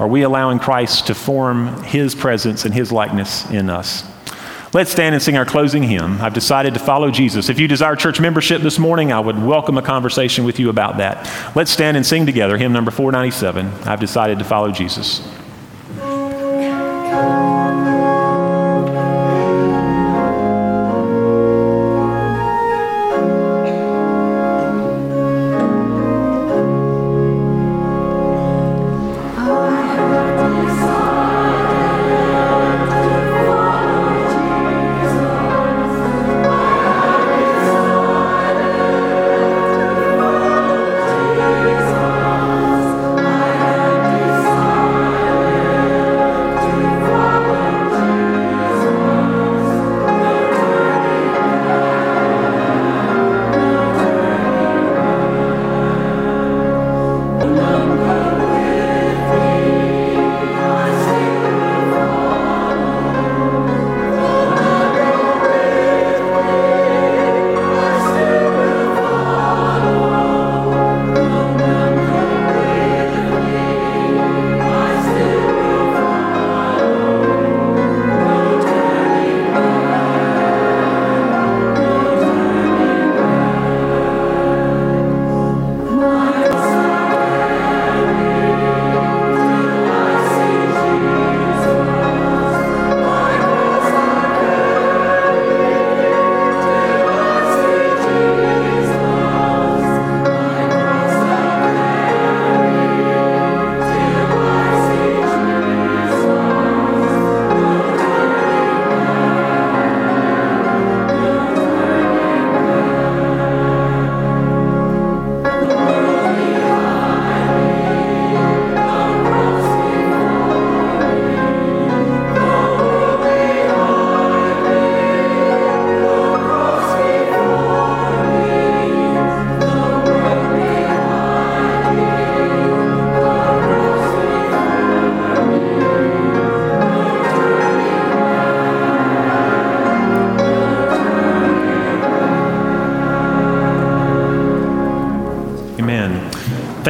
Are 0.00 0.08
we 0.08 0.22
allowing 0.22 0.58
Christ 0.58 1.06
to 1.06 1.14
form 1.14 1.82
his 1.84 2.14
presence 2.14 2.64
and 2.64 2.74
his 2.74 2.90
likeness 2.90 3.48
in 3.50 3.70
us? 3.70 4.04
Let's 4.74 4.90
stand 4.90 5.14
and 5.14 5.22
sing 5.22 5.36
our 5.36 5.46
closing 5.46 5.84
hymn. 5.84 6.20
I've 6.20 6.34
decided 6.34 6.74
to 6.74 6.80
follow 6.80 7.10
Jesus. 7.12 7.48
If 7.48 7.60
you 7.60 7.68
desire 7.68 7.94
church 7.94 8.20
membership 8.20 8.62
this 8.62 8.80
morning, 8.80 9.12
I 9.12 9.20
would 9.20 9.40
welcome 9.40 9.78
a 9.78 9.82
conversation 9.82 10.44
with 10.44 10.58
you 10.58 10.70
about 10.70 10.96
that. 10.98 11.54
Let's 11.54 11.70
stand 11.70 11.96
and 11.96 12.04
sing 12.04 12.26
together 12.26 12.58
hymn 12.58 12.72
number 12.72 12.90
497. 12.90 13.88
I've 13.88 14.00
decided 14.00 14.40
to 14.40 14.44
follow 14.44 14.72
Jesus. 14.72 15.26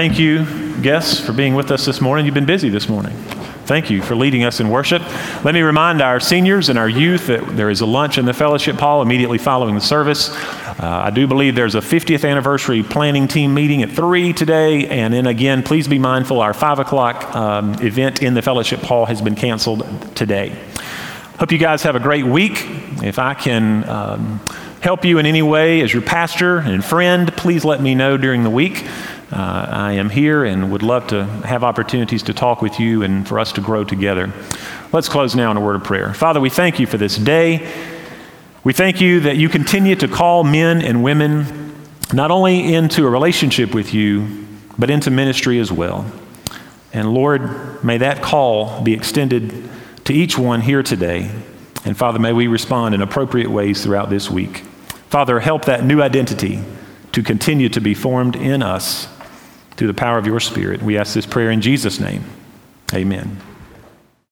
Thank 0.07 0.21
you, 0.21 0.47
guests, 0.83 1.19
for 1.19 1.33
being 1.33 1.57
with 1.57 1.73
us 1.73 1.85
this 1.85 2.01
morning. 2.01 2.27
You've 2.27 2.35
been 2.37 2.47
busy 2.47 2.69
this 2.69 2.89
morning. 2.89 3.17
Thank 3.67 3.91
you 3.91 4.01
for 4.01 4.15
leading 4.15 4.45
us 4.45 4.61
in 4.61 4.71
worship. 4.71 5.03
Let 5.45 5.53
me 5.53 5.63
remind 5.63 6.01
our 6.01 6.21
seniors 6.21 6.69
and 6.69 6.79
our 6.79 6.89
youth 6.89 7.27
that 7.27 7.57
there 7.57 7.71
is 7.71 7.81
a 7.81 7.87
lunch 7.87 8.17
in 8.17 8.25
the 8.25 8.33
fellowship 8.33 8.77
hall 8.77 9.03
immediately 9.03 9.37
following 9.37 9.75
the 9.75 9.81
service. 9.81 10.31
Uh, 10.31 11.03
I 11.07 11.11
do 11.11 11.27
believe 11.27 11.57
there's 11.57 11.75
a 11.75 11.81
50th 11.81 12.25
anniversary 12.25 12.85
planning 12.85 13.27
team 13.27 13.53
meeting 13.53 13.83
at 13.83 13.91
3 13.91 14.33
today. 14.33 14.87
And 14.87 15.13
then 15.13 15.27
again, 15.27 15.65
please 15.65 15.89
be 15.89 15.99
mindful 15.99 16.41
our 16.41 16.55
5 16.55 16.79
o'clock 16.79 17.35
um, 17.35 17.75
event 17.83 18.23
in 18.23 18.35
the 18.35 18.43
fellowship 18.43 18.79
hall 18.83 19.07
has 19.07 19.21
been 19.21 19.35
canceled 19.35 19.85
today. 20.15 20.57
Hope 21.41 21.51
you 21.51 21.59
guys 21.59 21.83
have 21.83 21.97
a 21.97 22.01
great 22.01 22.25
week. 22.25 22.65
If 23.03 23.19
I 23.19 23.35
can 23.35 23.89
um, 23.89 24.41
help 24.81 25.05
you 25.05 25.19
in 25.19 25.27
any 25.27 25.43
way 25.43 25.81
as 25.81 25.93
your 25.93 26.03
pastor 26.03 26.59
and 26.59 26.85
friend, 26.85 27.37
please 27.37 27.65
let 27.65 27.83
me 27.83 27.97
know 27.97 28.17
during 28.17 28.45
the 28.45 28.51
week. 28.51 28.87
Uh, 29.37 29.67
I 29.71 29.93
am 29.93 30.09
here 30.09 30.47
and 30.47 30.73
would 30.73 30.83
love 30.83 31.09
to 31.09 31.27
have 31.45 31.63
opportunities 31.63 32.23
to 32.23 32.33
talk 32.33 32.63
with 32.63 32.81
you 32.81 33.03
and 33.03 33.29
for 33.29 33.39
us 33.39 33.53
to 33.53 33.61
grow 33.61 33.85
together. 33.85 34.33
Let's 34.95 35.11
close 35.11 35.35
now 35.35 35.51
in 35.51 35.59
a 35.59 35.61
word 35.61 35.77
of 35.77 35.85
prayer. 35.85 36.15
Father, 36.15 36.41
we 36.41 36.49
thank 36.49 36.81
you 36.81 36.87
for 36.87 36.97
this 36.97 37.19
day. 37.19 37.71
We 38.65 38.73
thank 38.73 39.03
you 39.03 39.21
that 39.21 39.37
you 39.37 39.51
continue 39.51 39.95
to 39.97 40.09
call 40.09 40.43
men 40.43 40.81
and 40.81 41.05
women 41.05 41.75
not 42.15 42.31
only 42.31 42.73
into 42.73 43.07
a 43.07 43.11
relationship 43.11 43.75
with 43.75 43.93
you, 43.93 44.47
but 44.79 44.89
into 44.89 45.11
ministry 45.11 45.59
as 45.59 45.71
well. 45.71 46.11
And 46.95 47.13
Lord, 47.13 47.85
may 47.85 47.99
that 47.99 48.23
call 48.23 48.83
be 48.83 48.95
extended 48.95 49.69
to 50.07 50.15
each 50.15 50.39
one 50.39 50.63
here 50.63 50.83
today. 50.83 51.31
And 51.85 51.95
Father, 51.95 52.19
may 52.19 52.33
we 52.33 52.47
respond 52.47 52.95
in 52.95 53.03
appropriate 53.03 53.51
ways 53.51 53.83
throughout 53.83 54.09
this 54.09 54.31
week. 54.31 54.61
Father, 55.11 55.41
help 55.41 55.67
that 55.67 55.85
new 55.85 56.01
identity 56.01 56.61
to 57.13 57.23
continue 57.23 57.69
to 57.69 57.83
be 57.83 57.93
formed 57.93 58.35
in 58.35 58.63
us 58.63 59.09
through 59.77 59.89
the 59.89 59.95
power 59.95 60.19
of 60.19 60.27
your 60.27 60.41
Spirit. 60.41 60.83
We 60.83 60.99
ask 60.99 61.15
this 61.15 61.27
prayer 61.27 61.51
in 61.51 61.61
Jesus' 61.61 62.01
name. 62.01 62.25
Amen. 62.95 63.41